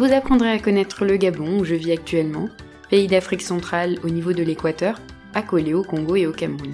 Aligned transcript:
Vous 0.00 0.14
apprendrez 0.14 0.50
à 0.50 0.58
connaître 0.58 1.04
le 1.04 1.18
Gabon 1.18 1.58
où 1.58 1.64
je 1.66 1.74
vis 1.74 1.92
actuellement, 1.92 2.48
pays 2.88 3.06
d'Afrique 3.06 3.42
centrale 3.42 3.98
au 4.02 4.08
niveau 4.08 4.32
de 4.32 4.42
l'équateur, 4.42 4.98
accolé 5.34 5.74
au 5.74 5.82
Congo 5.82 6.16
et 6.16 6.26
au 6.26 6.32
Cameroun. 6.32 6.72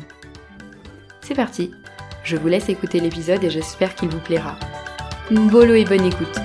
C'est 1.23 1.35
parti, 1.35 1.73
je 2.23 2.37
vous 2.37 2.47
laisse 2.47 2.69
écouter 2.69 3.01
l'épisode 3.01 3.43
et 3.43 3.51
j'espère 3.51 3.97
qu'il 3.97 4.11
vous 4.11 4.21
plaira. 4.21 4.57
Bolo 5.33 5.75
et 5.75 5.85
bonne 5.85 6.05
écoute 6.05 6.37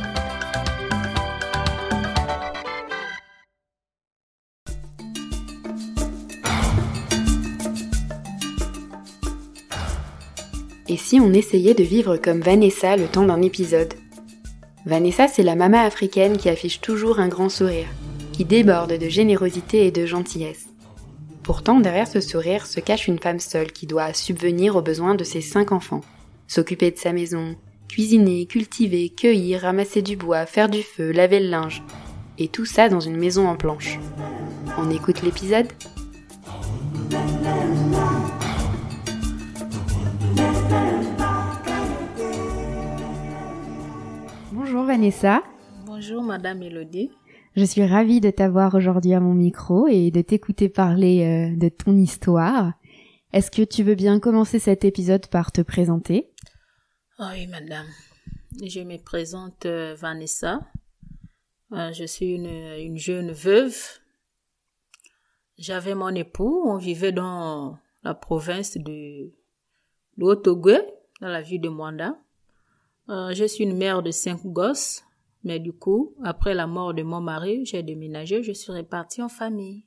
Et 10.89 10.97
si 10.97 11.19
on 11.19 11.31
essayait 11.31 11.75
de 11.75 11.83
vivre 11.83 12.17
comme 12.17 12.41
Vanessa 12.41 12.97
le 12.97 13.05
temps 13.05 13.27
d'un 13.27 13.43
épisode? 13.43 13.93
Vanessa, 14.85 15.27
c'est 15.27 15.43
la 15.43 15.55
mama 15.55 15.81
africaine 15.81 16.37
qui 16.37 16.49
affiche 16.49 16.81
toujours 16.81 17.19
un 17.19 17.27
grand 17.27 17.49
sourire, 17.49 17.87
qui 18.33 18.45
déborde 18.45 18.97
de 18.97 19.09
générosité 19.09 19.85
et 19.85 19.91
de 19.91 20.05
gentillesse. 20.05 20.67
Pourtant, 21.43 21.79
derrière 21.79 22.07
ce 22.07 22.19
sourire 22.19 22.65
se 22.65 22.79
cache 22.79 23.07
une 23.07 23.19
femme 23.19 23.39
seule 23.39 23.71
qui 23.71 23.85
doit 23.85 24.13
subvenir 24.13 24.75
aux 24.75 24.81
besoins 24.81 25.15
de 25.15 25.23
ses 25.23 25.41
cinq 25.41 25.71
enfants, 25.71 26.01
s'occuper 26.47 26.91
de 26.91 26.97
sa 26.97 27.13
maison, 27.13 27.55
cuisiner, 27.87 28.45
cultiver, 28.47 29.09
cueillir, 29.09 29.61
ramasser 29.61 30.01
du 30.01 30.15
bois, 30.15 30.45
faire 30.45 30.69
du 30.69 30.81
feu, 30.81 31.11
laver 31.11 31.39
le 31.39 31.49
linge. 31.49 31.83
Et 32.39 32.47
tout 32.47 32.65
ça 32.65 32.89
dans 32.89 32.99
une 32.99 33.17
maison 33.17 33.47
en 33.47 33.55
planche. 33.55 33.99
On 34.77 34.89
écoute 34.89 35.21
l'épisode? 35.21 35.67
Bonjour 44.63 44.83
Vanessa. 44.83 45.41
Bonjour 45.87 46.21
Madame 46.21 46.61
Elodie. 46.61 47.09
Je 47.55 47.65
suis 47.65 47.83
ravie 47.83 48.21
de 48.21 48.29
t'avoir 48.29 48.75
aujourd'hui 48.75 49.15
à 49.15 49.19
mon 49.19 49.33
micro 49.33 49.87
et 49.87 50.11
de 50.11 50.21
t'écouter 50.21 50.69
parler 50.69 51.23
euh, 51.23 51.57
de 51.57 51.67
ton 51.67 51.97
histoire. 51.97 52.73
Est-ce 53.33 53.49
que 53.49 53.63
tu 53.63 53.81
veux 53.81 53.95
bien 53.95 54.19
commencer 54.19 54.59
cet 54.59 54.85
épisode 54.85 55.25
par 55.25 55.51
te 55.51 55.61
présenter? 55.61 56.31
Ah 57.17 57.31
Oui 57.33 57.47
Madame. 57.47 57.87
Je 58.63 58.81
me 58.81 59.03
présente 59.03 59.65
euh, 59.65 59.95
Vanessa. 59.95 60.59
Euh, 61.71 61.91
je 61.91 62.05
suis 62.05 62.35
une, 62.35 62.45
une 62.45 62.99
jeune 62.99 63.31
veuve. 63.31 63.75
J'avais 65.57 65.95
mon 65.95 66.13
époux. 66.13 66.61
On 66.67 66.77
vivait 66.77 67.11
dans 67.11 67.79
la 68.03 68.13
province 68.13 68.77
de 68.77 69.33
l'Haut-Togo, 70.17 70.77
dans 71.19 71.29
la 71.29 71.41
ville 71.41 71.61
de 71.61 71.69
Mwanda. 71.69 72.15
Euh, 73.11 73.33
je 73.33 73.43
suis 73.43 73.65
une 73.65 73.75
mère 73.75 74.01
de 74.01 74.11
cinq 74.11 74.45
gosses, 74.45 75.03
mais 75.43 75.59
du 75.59 75.73
coup, 75.73 76.15
après 76.23 76.53
la 76.53 76.65
mort 76.65 76.93
de 76.93 77.03
mon 77.03 77.19
mari, 77.19 77.65
j'ai 77.65 77.83
déménagé, 77.83 78.41
je 78.41 78.53
suis 78.53 78.71
repartie 78.71 79.21
en 79.21 79.27
famille. 79.27 79.83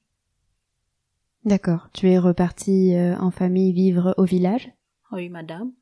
D'accord. 1.47 1.89
Tu 1.95 2.11
es 2.11 2.19
repartie 2.19 2.95
euh, 2.95 3.17
en 3.19 3.31
famille 3.31 3.73
vivre 3.73 4.15
au 4.19 4.25
village? 4.25 4.71
Oui, 5.11 5.31
madame. 5.31 5.73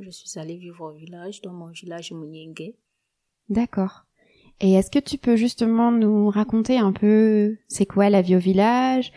Je 0.00 0.10
suis 0.10 0.38
allée 0.38 0.56
vivre 0.56 0.92
au 0.92 0.92
village, 0.92 1.42
dans 1.42 1.52
mon 1.52 1.68
village 1.68 2.12
Mouniengue. 2.12 2.74
D'accord. 3.48 4.04
Et 4.60 4.74
est-ce 4.74 4.90
que 4.90 5.00
tu 5.00 5.18
peux 5.18 5.34
justement 5.34 5.90
nous 5.90 6.28
raconter 6.30 6.78
un 6.78 6.92
peu 6.92 7.56
c'est 7.66 7.86
quoi 7.86 8.10
la 8.10 8.22
vie 8.22 8.36
au 8.36 8.40
village? 8.40 9.12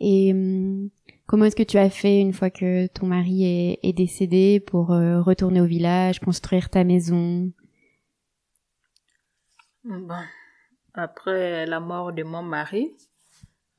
Et 0.00 0.32
hum, 0.32 0.88
Comment 1.26 1.46
est-ce 1.46 1.56
que 1.56 1.64
tu 1.64 1.76
as 1.76 1.90
fait 1.90 2.20
une 2.20 2.32
fois 2.32 2.50
que 2.50 2.86
ton 2.86 3.06
mari 3.06 3.78
est, 3.82 3.92
décédé 3.92 4.60
pour 4.60 4.92
euh, 4.92 5.20
retourner 5.20 5.60
au 5.60 5.66
village, 5.66 6.20
construire 6.20 6.70
ta 6.70 6.84
maison? 6.84 7.50
Bon, 9.82 10.22
après 10.94 11.66
la 11.66 11.80
mort 11.80 12.12
de 12.12 12.22
mon 12.22 12.42
mari, 12.42 12.96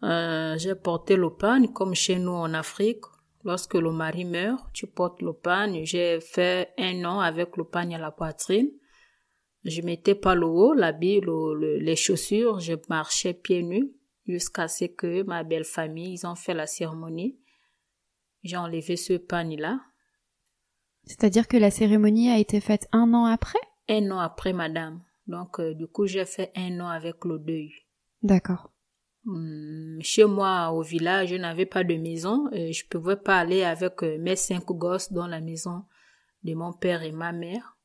euh, 0.04 0.58
j'ai 0.58 0.76
porté 0.76 1.16
l'opagne 1.16 1.70
comme 1.70 1.96
chez 1.96 2.20
nous 2.20 2.34
en 2.34 2.54
Afrique. 2.54 3.06
Lorsque 3.46 3.76
le 3.76 3.94
mari 3.94 4.26
meurt, 4.26 4.68
tu 4.74 4.86
portes 4.86 5.22
l'opagne. 5.22 5.86
J'ai 5.86 6.20
fait 6.20 6.74
un 6.78 7.06
an 7.06 7.22
avec 7.22 7.56
l'opagne 7.56 7.96
à 7.96 7.98
la 7.98 8.12
poitrine. 8.12 8.72
Je 9.64 9.82
mettais 9.82 10.16
pas 10.16 10.36
le 10.36 10.48
haut, 10.48 10.74
l'habit, 10.74 11.22
les 11.62 11.96
chaussures. 11.96 12.60
Je 12.60 12.74
marchais 12.90 13.34
pieds 13.34 13.64
nus 13.64 13.94
jusqu'à 14.28 14.68
ce 14.68 14.86
que 14.86 15.24
ma 15.24 15.44
belle 15.44 15.64
famille, 15.64 16.14
ils 16.14 16.28
ont 16.28 16.36
fait 16.36 16.54
la 16.54 16.68
cérémonie. 16.68 17.40
J'ai 18.44 18.58
enlevé 18.58 18.96
ce 18.96 19.14
pagne-là. 19.14 19.80
C'est-à-dire 21.06 21.48
que 21.48 21.58
la 21.58 21.72
cérémonie 21.72 22.30
a 22.30 22.38
été 22.38 22.60
faite 22.60 22.88
un 22.92 23.14
an 23.14 23.26
après? 23.26 23.60
Un 23.88 24.12
an 24.12 24.20
après, 24.20 24.54
madame. 24.54 25.02
Donc, 25.26 25.60
euh, 25.60 25.74
du 25.74 25.88
coup, 25.88 26.06
j'ai 26.06 26.26
fait 26.26 26.52
un 26.56 26.80
an 26.80 26.88
avec 26.88 27.24
le 27.26 27.40
deuil. 27.40 27.72
D'accord. 28.22 28.72
Hum, 29.26 30.00
chez 30.02 30.26
moi, 30.26 30.72
au 30.72 30.82
village, 30.82 31.30
je 31.30 31.36
n'avais 31.36 31.66
pas 31.66 31.84
de 31.84 31.96
maison. 31.96 32.50
Et 32.52 32.74
je 32.74 32.88
pouvais 32.88 33.16
pas 33.16 33.40
aller 33.40 33.64
avec 33.64 34.04
euh, 34.04 34.18
mes 34.20 34.36
cinq 34.36 34.66
gosses 34.66 35.12
dans 35.12 35.28
la 35.28 35.42
maison 35.42 35.86
de 36.44 36.54
mon 36.54 36.74
père 36.74 37.04
et 37.04 37.12
ma 37.12 37.32
mère. 37.32 37.78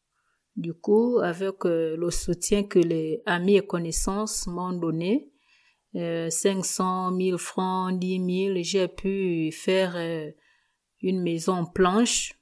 Du 0.57 0.75
coup, 0.75 1.19
avec 1.19 1.65
euh, 1.65 1.97
le 1.97 2.11
soutien 2.11 2.65
que 2.65 2.79
les 2.79 3.23
amis 3.27 3.57
et 3.57 3.67
connaissances 3.67 4.47
m'ont 4.47 4.73
donné, 4.73 5.32
euh, 5.95 6.31
500 6.31 7.17
000 7.19 7.39
francs, 7.39 7.99
10 7.99 8.47
000, 8.55 8.63
j'ai 8.63 8.89
pu 8.89 9.53
faire 9.53 9.95
euh, 9.97 10.31
une 11.03 11.23
maison 11.23 11.53
en 11.53 11.67
planche, 11.67 12.35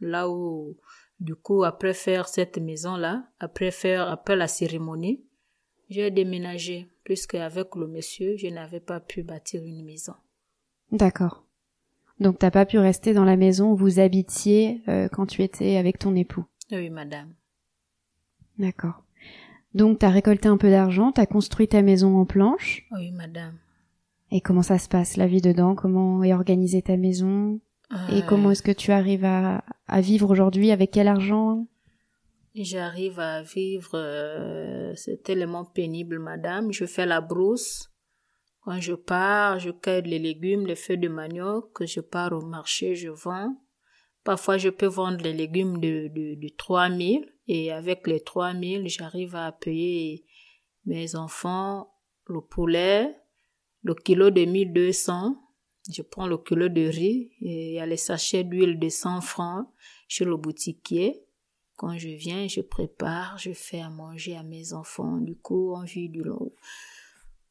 là 0.00 0.28
où, 0.28 0.76
du 1.20 1.34
coup, 1.34 1.64
après 1.64 1.94
faire 1.94 2.28
cette 2.28 2.58
maison-là, 2.58 3.28
après 3.40 3.70
faire, 3.70 4.08
après 4.08 4.36
la 4.36 4.48
cérémonie, 4.48 5.24
j'ai 5.90 6.10
déménagé, 6.10 6.88
puisque 7.04 7.34
avec 7.34 7.74
le 7.74 7.86
monsieur, 7.86 8.36
je 8.36 8.48
n'avais 8.48 8.80
pas 8.80 9.00
pu 9.00 9.22
bâtir 9.22 9.62
une 9.64 9.84
maison. 9.84 10.14
D'accord. 10.92 11.44
Donc 12.20 12.38
t'as 12.38 12.50
pas 12.50 12.66
pu 12.66 12.78
rester 12.78 13.12
dans 13.14 13.24
la 13.24 13.36
maison 13.36 13.72
où 13.72 13.76
vous 13.76 14.00
habitiez 14.00 14.82
euh, 14.88 15.08
quand 15.08 15.26
tu 15.26 15.42
étais 15.42 15.76
avec 15.76 15.98
ton 15.98 16.16
époux? 16.16 16.44
Oui, 16.72 16.90
madame. 16.90 17.32
D'accord. 18.58 19.04
Donc, 19.74 19.98
tu 19.98 20.06
as 20.06 20.10
récolté 20.10 20.48
un 20.48 20.56
peu 20.56 20.70
d'argent, 20.70 21.12
tu 21.12 21.20
as 21.20 21.26
construit 21.26 21.68
ta 21.68 21.82
maison 21.82 22.16
en 22.18 22.24
planche. 22.24 22.86
Oui, 22.92 23.12
madame. 23.12 23.58
Et 24.30 24.40
comment 24.40 24.62
ça 24.62 24.78
se 24.78 24.88
passe, 24.88 25.16
la 25.16 25.26
vie 25.26 25.40
dedans? 25.40 25.74
Comment 25.74 26.22
est 26.22 26.34
organisée 26.34 26.82
ta 26.82 26.96
maison? 26.96 27.60
Et 28.10 28.18
euh. 28.18 28.26
comment 28.28 28.50
est-ce 28.50 28.62
que 28.62 28.72
tu 28.72 28.92
arrives 28.92 29.24
à, 29.24 29.62
vivre 30.00 30.30
aujourd'hui? 30.30 30.70
Avec 30.70 30.90
quel 30.90 31.08
argent? 31.08 31.66
J'arrive 32.54 33.20
à 33.20 33.42
vivre, 33.42 33.92
euh, 33.94 34.92
c'est 34.96 35.22
tellement 35.22 35.64
pénible, 35.64 36.18
madame. 36.18 36.72
Je 36.72 36.84
fais 36.84 37.06
la 37.06 37.20
brousse. 37.20 37.90
Quand 38.62 38.80
je 38.80 38.94
pars, 38.94 39.58
je 39.58 39.70
cueille 39.70 40.02
les 40.02 40.18
légumes, 40.18 40.66
les 40.66 40.74
feuilles 40.74 40.98
de 40.98 41.08
manioc, 41.08 41.84
je 41.86 42.00
pars 42.00 42.32
au 42.32 42.44
marché, 42.44 42.96
je 42.96 43.08
vends. 43.08 43.56
Parfois, 44.24 44.58
je 44.58 44.68
peux 44.68 44.86
vendre 44.86 45.22
les 45.22 45.32
légumes 45.32 45.78
de, 45.78 46.08
de, 46.08 46.34
de 46.34 46.48
3000 46.56 47.32
et 47.48 47.72
avec 47.72 48.06
les 48.06 48.20
3000, 48.20 48.88
j'arrive 48.88 49.34
à 49.34 49.50
payer 49.52 50.24
mes 50.84 51.16
enfants 51.16 51.90
le 52.26 52.42
poulet, 52.42 53.16
le 53.82 53.94
kilo 53.94 54.30
de 54.30 54.44
1200. 54.44 55.34
Je 55.90 56.02
prends 56.02 56.26
le 56.26 56.36
kilo 56.36 56.68
de 56.68 56.82
riz 56.82 57.30
et 57.40 57.68
il 57.70 57.74
y 57.74 57.80
a 57.80 57.86
les 57.86 57.96
sachets 57.96 58.44
d'huile 58.44 58.78
de 58.78 58.90
100 58.90 59.22
francs 59.22 59.66
chez 60.06 60.26
le 60.26 60.36
boutiquier. 60.36 61.24
Quand 61.76 61.96
je 61.96 62.08
viens, 62.08 62.46
je 62.48 62.60
prépare, 62.60 63.38
je 63.38 63.52
fais 63.52 63.80
à 63.80 63.88
manger 63.88 64.36
à 64.36 64.42
mes 64.42 64.74
enfants. 64.74 65.16
Du 65.16 65.36
coup, 65.36 65.72
on 65.74 65.84
vit 65.84 66.10
du 66.10 66.22
long, 66.22 66.52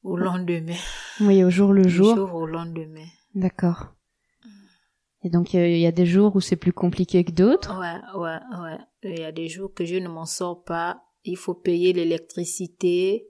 au 0.03 0.17
lendemain. 0.17 0.75
Oui, 1.21 1.43
au 1.43 1.49
jour 1.49 1.73
le 1.73 1.87
jour. 1.87 2.11
Au 2.11 2.15
jour 2.15 2.35
au 2.35 2.45
lendemain. 2.45 3.07
D'accord. 3.33 3.96
Et 5.27 5.29
donc 5.29 5.53
il 5.53 5.77
y 5.77 5.85
a 5.85 5.91
des 5.91 6.05
jours 6.05 6.37
où 6.37 6.39
c'est 6.39 6.55
plus 6.55 6.71
compliqué 6.71 7.25
que 7.25 7.33
d'autres. 7.33 7.77
Ouais, 7.77 7.99
ouais, 8.17 8.39
ouais. 8.61 8.77
Il 9.03 9.19
y 9.19 9.25
a 9.25 9.33
des 9.33 9.49
jours 9.49 9.73
que 9.73 9.83
je 9.83 9.95
ne 9.95 10.07
m'en 10.07 10.25
sors 10.25 10.63
pas. 10.63 11.01
Il 11.25 11.35
faut 11.35 11.53
payer 11.53 11.91
l'électricité. 11.91 13.27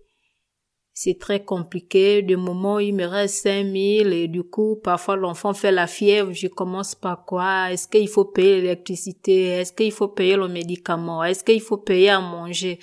C'est 0.94 1.18
très 1.18 1.44
compliqué. 1.44 2.22
De 2.22 2.36
moment, 2.36 2.78
il 2.78 2.94
me 2.94 3.06
reste 3.06 3.42
5000 3.42 4.14
et 4.14 4.28
du 4.28 4.44
coup, 4.44 4.76
parfois 4.76 5.16
l'enfant 5.16 5.56
fait 5.56 5.72
la 5.72 5.88
fièvre. 5.88 6.34
Je 6.34 6.46
commence 6.46 6.94
par 6.94 7.26
quoi? 7.26 7.72
Est-ce 7.72 7.88
qu'il 7.88 8.08
faut 8.08 8.26
payer 8.26 8.62
l'électricité? 8.62 9.48
Est-ce 9.48 9.74
qu'il 9.74 9.92
faut 9.92 10.10
payer 10.10 10.36
le 10.36 10.48
médicament? 10.48 11.24
Est-ce 11.24 11.44
qu'il 11.44 11.62
faut 11.62 11.78
payer 11.78 12.10
à 12.10 12.22
manger? 12.22 12.78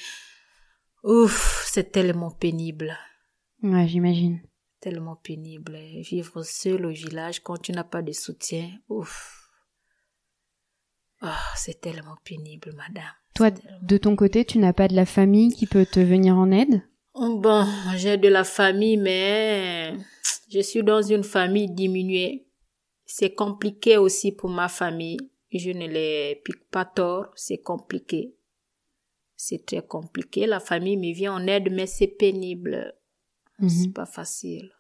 Ouf, 1.05 1.65
c'est 1.69 1.93
tellement 1.93 2.33
pénible. 2.33 2.99
Ouais, 3.63 3.87
j'imagine. 3.87 4.41
Tellement 4.85 5.17
pénible. 5.17 5.79
Vivre 6.03 6.43
seul 6.43 6.85
au 6.85 6.91
village 6.91 7.41
quand 7.41 7.57
tu 7.57 7.73
n'as 7.73 7.85
pas 7.85 8.03
de 8.03 8.13
soutien. 8.13 8.69
Ouf. 8.91 9.49
Ah, 11.23 11.41
c'est 11.57 11.81
tellement 11.81 12.19
pénible, 12.23 12.75
madame. 12.77 13.15
Toi, 13.35 13.51
de 13.81 13.97
ton 13.97 14.15
côté, 14.15 14.45
tu 14.45 14.59
n'as 14.59 14.75
pas 14.75 14.87
de 14.87 14.95
la 14.95 15.07
famille 15.07 15.55
qui 15.55 15.67
peut 15.67 15.87
te 15.87 16.01
venir 16.01 16.37
en 16.37 16.51
aide? 16.51 16.83
Bon, 17.15 17.67
j'ai 17.97 18.19
de 18.19 18.29
la 18.29 18.45
famille, 18.45 18.99
mais 18.99 19.95
je 20.53 20.61
suis 20.61 20.85
dans 20.85 21.01
une 21.01 21.25
famille 21.25 21.71
diminuée. 21.71 22.47
C'est 23.07 23.35
compliqué 23.35 23.97
aussi 23.97 24.33
pour 24.33 24.51
ma 24.51 24.69
famille. 24.69 25.31
Je 25.51 25.71
ne 25.71 25.87
les 25.87 26.43
pique 26.45 26.69
pas 26.71 26.85
tort, 26.85 27.29
c'est 27.37 27.63
compliqué. 27.63 28.35
C'est 29.35 29.65
très 29.65 29.81
compliqué. 29.81 30.45
La 30.45 30.61
famille 30.61 30.99
me 30.99 31.15
vient 31.15 31.33
en 31.33 31.47
aide, 31.47 31.73
mais 31.73 31.87
c'est 31.87 32.07
pénible. 32.07 32.95
Mhm. 33.61 33.69
C'est 33.69 33.93
pas 33.93 34.07
facile. 34.07 34.71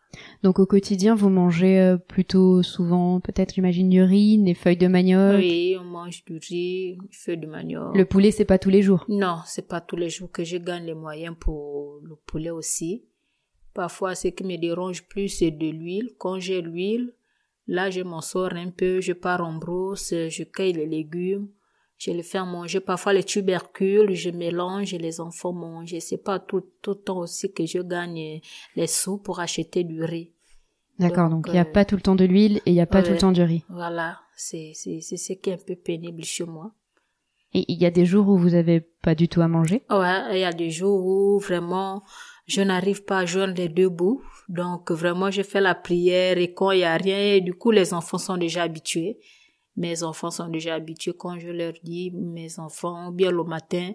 Donc 0.42 0.58
au 0.58 0.66
quotidien, 0.66 1.14
vous 1.14 1.28
mangez 1.28 1.80
euh, 1.80 1.96
plutôt 1.96 2.62
souvent, 2.62 3.20
peut-être, 3.20 3.54
j'imagine, 3.54 3.88
du 3.88 4.02
riz, 4.02 4.38
des 4.38 4.54
feuilles 4.54 4.76
de 4.76 4.86
manioc? 4.86 5.36
Oui, 5.38 5.76
on 5.80 5.84
mange 5.84 6.24
du 6.24 6.38
riz, 6.38 6.96
du 7.10 7.16
feu 7.16 7.36
de 7.36 7.46
manioc. 7.46 7.96
Le 7.96 8.04
poulet, 8.04 8.30
c'est 8.30 8.44
pas 8.44 8.58
tous 8.58 8.70
les 8.70 8.82
jours? 8.82 9.04
Non, 9.08 9.38
c'est 9.46 9.66
pas 9.66 9.80
tous 9.80 9.96
les 9.96 10.10
jours 10.10 10.30
que 10.30 10.44
je 10.44 10.56
gagne 10.56 10.86
les 10.86 10.94
moyens 10.94 11.34
pour 11.38 12.00
le 12.02 12.14
poulet 12.26 12.50
aussi. 12.50 13.04
Parfois, 13.72 14.14
ce 14.14 14.28
qui 14.28 14.44
me 14.44 14.56
dérange 14.56 15.02
plus, 15.08 15.28
c'est 15.28 15.50
de 15.50 15.66
l'huile. 15.66 16.12
Quand 16.16 16.38
j'ai 16.38 16.62
l'huile, 16.62 17.12
là, 17.66 17.90
je 17.90 18.02
m'en 18.02 18.20
sors 18.20 18.52
un 18.52 18.70
peu, 18.70 19.00
je 19.00 19.12
pars 19.12 19.44
en 19.44 19.54
brousse, 19.54 20.10
je 20.10 20.44
cueille 20.44 20.74
les 20.74 20.86
légumes, 20.86 21.48
je 21.98 22.10
les 22.10 22.22
fais 22.22 22.44
manger. 22.44 22.80
Parfois, 22.80 23.12
les 23.12 23.24
tubercules, 23.24 24.14
je 24.14 24.30
mélange 24.30 24.92
et 24.94 24.98
les 24.98 25.20
enfants 25.20 25.52
mangent. 25.52 25.98
C'est 26.00 26.22
pas 26.22 26.38
tout, 26.38 26.64
tout 26.82 26.90
le 26.90 26.96
temps 26.96 27.18
aussi 27.18 27.52
que 27.52 27.64
je 27.66 27.78
gagne 27.78 28.40
les 28.76 28.86
sous 28.86 29.18
pour 29.18 29.40
acheter 29.40 29.84
du 29.84 30.02
riz. 30.02 30.32
D'accord, 30.98 31.28
donc 31.28 31.46
il 31.48 31.52
n'y 31.52 31.58
a 31.58 31.62
euh, 31.62 31.72
pas 31.72 31.84
tout 31.84 31.96
le 31.96 32.02
temps 32.02 32.14
de 32.14 32.24
l'huile 32.24 32.58
et 32.58 32.70
il 32.70 32.74
n'y 32.74 32.80
a 32.80 32.86
pas 32.86 33.02
tout 33.02 33.12
le 33.12 33.18
temps 33.18 33.32
du 33.32 33.42
riz. 33.42 33.64
Voilà, 33.68 34.20
c'est, 34.36 34.72
c'est, 34.74 35.00
c'est 35.00 35.16
ce 35.16 35.32
qui 35.32 35.50
est 35.50 35.54
un 35.54 35.64
peu 35.64 35.74
pénible 35.74 36.22
chez 36.22 36.44
moi. 36.44 36.72
Et 37.52 37.64
il 37.68 37.80
y 37.80 37.86
a 37.86 37.90
des 37.90 38.04
jours 38.04 38.28
où 38.28 38.36
vous 38.36 38.54
avez 38.54 38.80
pas 38.80 39.14
du 39.14 39.28
tout 39.28 39.40
à 39.40 39.48
manger? 39.48 39.82
Ouais, 39.90 40.22
il 40.32 40.38
y 40.40 40.44
a 40.44 40.52
des 40.52 40.70
jours 40.70 41.04
où 41.04 41.38
vraiment 41.38 42.02
je 42.46 42.60
n'arrive 42.60 43.04
pas 43.04 43.18
à 43.20 43.26
joindre 43.26 43.54
les 43.54 43.68
deux 43.68 43.88
bouts. 43.88 44.22
Donc 44.48 44.90
vraiment 44.90 45.30
je 45.30 45.42
fais 45.42 45.60
la 45.60 45.74
prière 45.74 46.38
et 46.38 46.52
quand 46.52 46.70
il 46.72 46.80
y 46.80 46.84
a 46.84 46.96
rien, 46.96 47.34
et 47.34 47.40
du 47.40 47.54
coup 47.54 47.70
les 47.70 47.94
enfants 47.94 48.18
sont 48.18 48.36
déjà 48.36 48.62
habitués. 48.62 49.18
Mes 49.76 50.02
enfants 50.02 50.30
sont 50.30 50.48
déjà 50.48 50.74
habitués 50.74 51.14
quand 51.16 51.38
je 51.38 51.48
leur 51.48 51.72
dis, 51.82 52.10
mes 52.12 52.58
enfants, 52.58 53.10
bien 53.10 53.30
le 53.30 53.42
matin, 53.44 53.92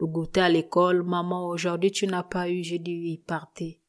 le 0.00 0.06
goûter 0.06 0.40
à 0.40 0.48
l'école, 0.48 1.02
maman, 1.02 1.46
aujourd'hui 1.46 1.90
tu 1.90 2.06
n'as 2.06 2.22
pas 2.24 2.48
eu, 2.50 2.62
j'ai 2.62 2.78
dit 2.78 2.98
oui, 2.98 3.22
partez. 3.26 3.80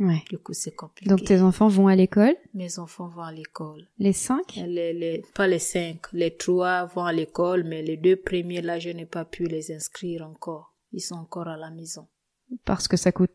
Ouais. 0.00 0.22
Du 0.28 0.38
coup 0.38 0.52
c'est 0.54 0.72
compliqué. 0.74 1.08
Donc 1.08 1.22
tes 1.24 1.40
enfants 1.42 1.68
vont 1.68 1.86
à 1.86 1.94
l'école, 1.94 2.34
Mes 2.54 2.78
enfants 2.78 3.08
vont 3.08 3.22
à 3.22 3.30
l'école. 3.32 3.86
les 3.98 4.12
cinq? 4.12 4.56
Les, 4.56 4.92
les, 4.92 5.22
pas 5.34 5.46
les 5.46 5.58
cinq, 5.60 6.12
les 6.12 6.36
trois 6.36 6.86
vont 6.86 7.04
à 7.04 7.12
l'école, 7.12 7.62
mais 7.64 7.82
les 7.82 7.96
deux 7.96 8.16
premiers 8.16 8.62
là, 8.62 8.78
je 8.80 8.90
n'ai 8.90 9.06
pas 9.06 9.24
pu 9.24 9.44
les 9.44 9.70
inscrire 9.70 10.26
encore. 10.26 10.74
Ils 10.92 11.00
sont 11.00 11.14
encore 11.16 11.46
à 11.46 11.56
la 11.56 11.70
maison. 11.70 12.08
parce 12.64 12.88
que 12.88 12.96
ça 12.96 13.12
coûte 13.12 13.30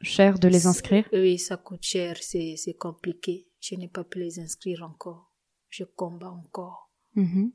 cher 0.00 0.38
de 0.38 0.48
les 0.48 0.66
inscrire? 0.66 1.06
Oui, 1.12 1.38
ça 1.38 1.56
coûte 1.56 1.82
cher, 1.82 2.16
c'est, 2.20 2.54
c'est 2.56 2.74
compliqué. 2.74 3.46
Je 3.60 3.76
n'ai 3.76 3.88
pas 3.88 4.02
pu 4.04 4.18
les 4.18 4.40
inscrire 4.40 4.82
encore. 4.82 5.27
Je 5.68 5.84
combats 5.84 6.30
encore. 6.30 6.90
Mhm. 7.14 7.52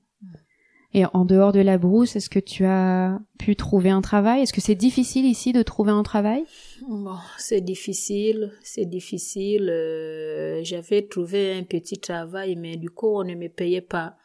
Et 0.95 1.06
en 1.13 1.25
dehors 1.25 1.51
de 1.51 1.60
la 1.60 1.80
brousse, 1.80 2.15
est-ce 2.15 2.30
que 2.30 2.39
tu 2.39 2.65
as 2.65 3.19
pu 3.39 3.56
trouver 3.56 3.89
un 3.89 4.01
travail? 4.01 4.42
Est-ce 4.42 4.54
que 4.54 4.62
c'est 4.62 4.75
difficile 4.75 5.25
ici 5.25 5.51
de 5.51 5.63
trouver 5.63 5.92
un 5.92 6.04
travail? 6.04 6.45
Bon, 6.88 7.18
c'est 7.39 7.62
difficile, 7.62 8.51
c'est 8.62 8.86
difficile. 8.86 9.69
Euh, 9.71 10.63
j'avais 10.63 11.07
trouvé 11.07 11.54
un 11.54 11.63
petit 11.63 11.98
travail, 11.98 12.56
mais 12.56 12.77
du 12.77 12.92
coup, 12.92 13.07
on 13.07 13.24
ne 13.24 13.33
me 13.33 13.48
payait 13.48 13.81
pas. 13.81 14.18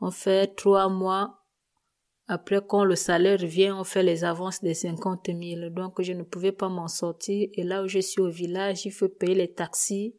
On 0.00 0.12
fait 0.12 0.54
trois 0.54 0.88
mois. 0.88 1.40
Après, 2.28 2.60
quand 2.64 2.84
le 2.84 2.94
salaire 2.94 3.38
vient, 3.38 3.76
on 3.76 3.84
fait 3.84 4.02
les 4.04 4.22
avances 4.22 4.62
des 4.62 4.74
50 4.74 5.26
000. 5.26 5.70
Donc, 5.70 6.00
je 6.02 6.12
ne 6.12 6.22
pouvais 6.22 6.52
pas 6.52 6.68
m'en 6.68 6.88
sortir. 6.88 7.48
Et 7.54 7.64
là 7.64 7.82
où 7.82 7.88
je 7.88 7.98
suis 7.98 8.20
au 8.20 8.30
village, 8.30 8.86
il 8.86 8.92
faut 8.92 9.08
payer 9.08 9.34
les 9.34 9.52
taxis. 9.52 10.14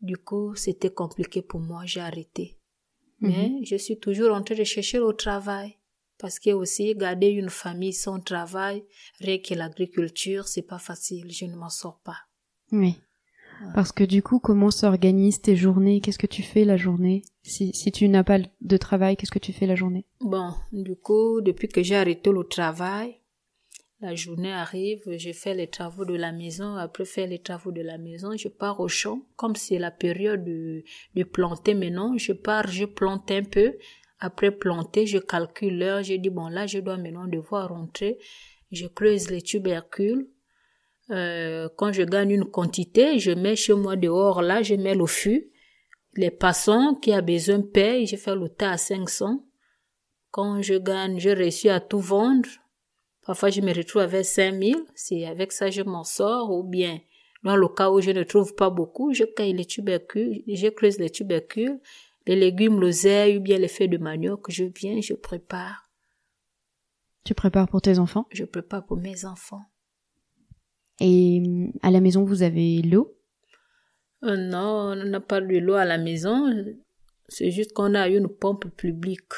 Du 0.00 0.16
coup, 0.16 0.54
c'était 0.54 0.90
compliqué 0.90 1.42
pour 1.42 1.60
moi. 1.60 1.82
J'ai 1.84 2.00
arrêté. 2.00 2.58
Mais 3.20 3.60
je 3.64 3.76
suis 3.76 3.98
toujours 3.98 4.34
en 4.34 4.42
train 4.42 4.54
de 4.54 4.64
chercher 4.64 4.98
au 4.98 5.12
travail. 5.12 5.78
Parce 6.18 6.38
que 6.38 6.50
aussi, 6.50 6.94
garder 6.94 7.28
une 7.28 7.50
famille 7.50 7.92
sans 7.92 8.20
travail, 8.20 8.84
rien 9.20 9.38
que 9.38 9.54
l'agriculture, 9.54 10.48
c'est 10.48 10.62
pas 10.62 10.78
facile. 10.78 11.30
Je 11.30 11.44
ne 11.44 11.56
m'en 11.56 11.68
sors 11.68 11.98
pas. 12.00 12.16
Oui. 12.72 12.96
Parce 13.74 13.92
que 13.92 14.04
du 14.04 14.22
coup, 14.22 14.38
comment 14.38 14.70
s'organisent 14.70 15.40
tes 15.40 15.56
journées? 15.56 16.00
Qu'est-ce 16.00 16.18
que 16.18 16.26
tu 16.26 16.42
fais 16.42 16.64
la 16.64 16.76
journée? 16.76 17.22
Si, 17.42 17.72
si 17.74 17.90
tu 17.90 18.08
n'as 18.08 18.24
pas 18.24 18.38
de 18.38 18.76
travail, 18.76 19.16
qu'est-ce 19.16 19.30
que 19.30 19.38
tu 19.38 19.52
fais 19.52 19.66
la 19.66 19.76
journée? 19.76 20.04
Bon, 20.20 20.52
du 20.72 20.96
coup, 20.96 21.40
depuis 21.40 21.68
que 21.68 21.82
j'ai 21.82 21.96
arrêté 21.96 22.30
le 22.30 22.44
travail, 22.44 23.20
la 24.00 24.14
journée 24.14 24.52
arrive, 24.52 25.02
je 25.16 25.32
fais 25.32 25.54
les 25.54 25.68
travaux 25.68 26.04
de 26.04 26.14
la 26.14 26.32
maison. 26.32 26.76
Après 26.76 27.04
faire 27.06 27.28
les 27.28 27.38
travaux 27.38 27.72
de 27.72 27.80
la 27.80 27.96
maison, 27.96 28.36
je 28.36 28.48
pars 28.48 28.80
au 28.80 28.88
champ. 28.88 29.22
Comme 29.36 29.56
c'est 29.56 29.78
la 29.78 29.90
période 29.90 30.44
de, 30.44 30.84
de 31.14 31.24
planter 31.24 31.74
maintenant, 31.74 32.16
je 32.18 32.32
pars, 32.32 32.68
je 32.68 32.84
plante 32.84 33.30
un 33.30 33.42
peu. 33.42 33.74
Après 34.18 34.50
planter, 34.50 35.06
je 35.06 35.18
calcule 35.18 35.78
l'heure. 35.78 36.02
Je 36.02 36.14
dis, 36.14 36.30
bon, 36.30 36.48
là, 36.48 36.66
je 36.66 36.78
dois 36.78 36.98
maintenant 36.98 37.26
devoir 37.26 37.70
rentrer. 37.70 38.18
Je 38.70 38.86
creuse 38.86 39.30
les 39.30 39.40
tubercules. 39.40 40.28
Euh, 41.10 41.68
quand 41.76 41.92
je 41.92 42.02
gagne 42.02 42.32
une 42.32 42.44
quantité, 42.44 43.18
je 43.18 43.30
mets 43.30 43.56
chez 43.56 43.74
moi 43.74 43.96
dehors, 43.96 44.42
là, 44.42 44.62
je 44.62 44.74
mets 44.74 44.94
le 44.94 45.06
fût. 45.06 45.50
Les 46.16 46.30
passants 46.30 46.94
qui 46.94 47.12
a 47.12 47.20
besoin 47.20 47.60
payent, 47.60 48.06
je 48.06 48.16
fais 48.16 48.34
le 48.34 48.48
tas 48.48 48.72
à 48.72 48.76
500. 48.76 49.44
Quand 50.30 50.60
je 50.62 50.74
gagne, 50.74 51.18
je 51.18 51.30
réussis 51.30 51.68
à 51.68 51.80
tout 51.80 52.00
vendre. 52.00 52.48
Parfois, 53.26 53.50
je 53.50 53.60
me 53.60 53.74
retrouve 53.74 54.02
avec 54.02 54.24
5000. 54.24 54.76
C'est 54.94 55.26
avec 55.26 55.50
ça, 55.50 55.68
je 55.68 55.82
m'en 55.82 56.04
sors. 56.04 56.50
Ou 56.50 56.62
bien, 56.62 57.00
dans 57.42 57.56
le 57.56 57.68
cas 57.68 57.90
où 57.90 58.00
je 58.00 58.12
ne 58.12 58.22
trouve 58.22 58.54
pas 58.54 58.70
beaucoup, 58.70 59.12
je 59.12 59.24
caille 59.24 59.52
les 59.52 59.64
tubercules, 59.64 60.42
je 60.46 60.68
creuse 60.68 60.98
les 60.98 61.10
tubercules, 61.10 61.80
les 62.26 62.36
légumes, 62.36 62.80
l'oseille 62.80 63.38
ou 63.38 63.40
bien 63.40 63.58
les 63.58 63.68
feuilles 63.68 63.88
de 63.88 63.98
manioc. 63.98 64.48
Je 64.48 64.64
viens, 64.64 65.00
je 65.00 65.14
prépare. 65.14 65.90
Tu 67.24 67.34
prépares 67.34 67.68
pour 67.68 67.82
tes 67.82 67.98
enfants? 67.98 68.26
Je 68.30 68.44
prépare 68.44 68.86
pour 68.86 68.96
mes 68.96 69.24
enfants. 69.24 69.64
Et 71.00 71.42
à 71.82 71.90
la 71.90 72.00
maison, 72.00 72.24
vous 72.24 72.44
avez 72.44 72.80
l'eau? 72.82 73.18
Euh, 74.22 74.36
non, 74.36 74.92
on 74.92 74.94
n'a 74.94 75.20
pas 75.20 75.40
de 75.40 75.58
l'eau 75.58 75.74
à 75.74 75.84
la 75.84 75.98
maison. 75.98 76.46
C'est 77.28 77.50
juste 77.50 77.72
qu'on 77.72 77.94
a 77.94 78.08
une 78.08 78.28
pompe 78.28 78.68
publique 78.76 79.32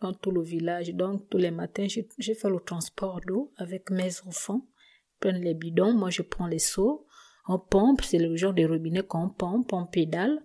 dans 0.00 0.12
tout 0.12 0.30
le 0.30 0.42
village. 0.42 0.92
Donc, 0.94 1.28
tous 1.30 1.38
les 1.38 1.50
matins, 1.50 1.86
je, 1.88 2.00
je 2.18 2.32
fais 2.34 2.50
le 2.50 2.60
transport 2.60 3.20
d'eau 3.26 3.52
avec 3.56 3.90
mes 3.90 4.10
enfants. 4.26 4.66
Ils 4.66 5.18
prennent 5.20 5.42
les 5.42 5.54
bidons, 5.54 5.94
moi 5.94 6.10
je 6.10 6.22
prends 6.22 6.46
les 6.46 6.58
seaux. 6.58 7.06
On 7.48 7.58
pompe, 7.58 8.02
c'est 8.02 8.18
le 8.18 8.34
genre 8.36 8.52
de 8.54 8.64
robinet 8.64 9.02
qu'on 9.02 9.28
pompe, 9.28 9.72
on 9.72 9.86
pédale. 9.86 10.42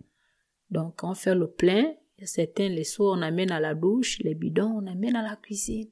Donc, 0.70 1.04
on 1.04 1.14
fait 1.16 1.36
le 1.36 1.48
plein. 1.50 1.94
Certains, 2.24 2.70
les 2.70 2.84
seaux, 2.84 3.12
on 3.12 3.22
amène 3.22 3.52
à 3.52 3.60
la 3.60 3.74
douche. 3.74 4.20
Les 4.20 4.36
bidons, 4.36 4.72
on 4.84 4.86
amène 4.88 5.16
à 5.16 5.24
la 5.24 5.36
cuisine. 5.36 5.90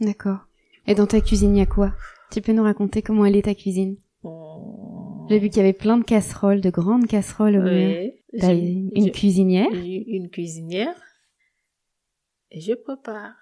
D'accord. 0.00 0.40
Et 0.86 0.94
dans 0.94 1.06
ta 1.06 1.20
cuisine, 1.20 1.56
il 1.56 1.58
y 1.58 1.62
a 1.62 1.66
quoi? 1.66 1.92
Tu 2.30 2.40
peux 2.40 2.52
nous 2.52 2.62
raconter 2.62 3.02
comment 3.02 3.24
elle 3.24 3.36
est 3.36 3.42
ta 3.42 3.54
cuisine? 3.54 3.96
On- 4.22 5.26
J'ai 5.28 5.38
vu 5.38 5.48
qu'il 5.48 5.58
y 5.58 5.60
avait 5.60 5.72
plein 5.72 5.98
de 5.98 6.04
casseroles, 6.04 6.60
de 6.60 6.70
grandes 6.70 7.06
casseroles 7.06 7.56
au 7.56 7.62
mur. 7.62 7.70
Ouais. 7.70 8.22
T'as 8.38 8.54
Je- 8.54 8.60
une 8.60 9.10
cuisinière? 9.10 9.68
une 9.72 10.28
cuisinière 10.30 10.94
et 12.50 12.60
je 12.60 12.74
prépare. 12.74 13.34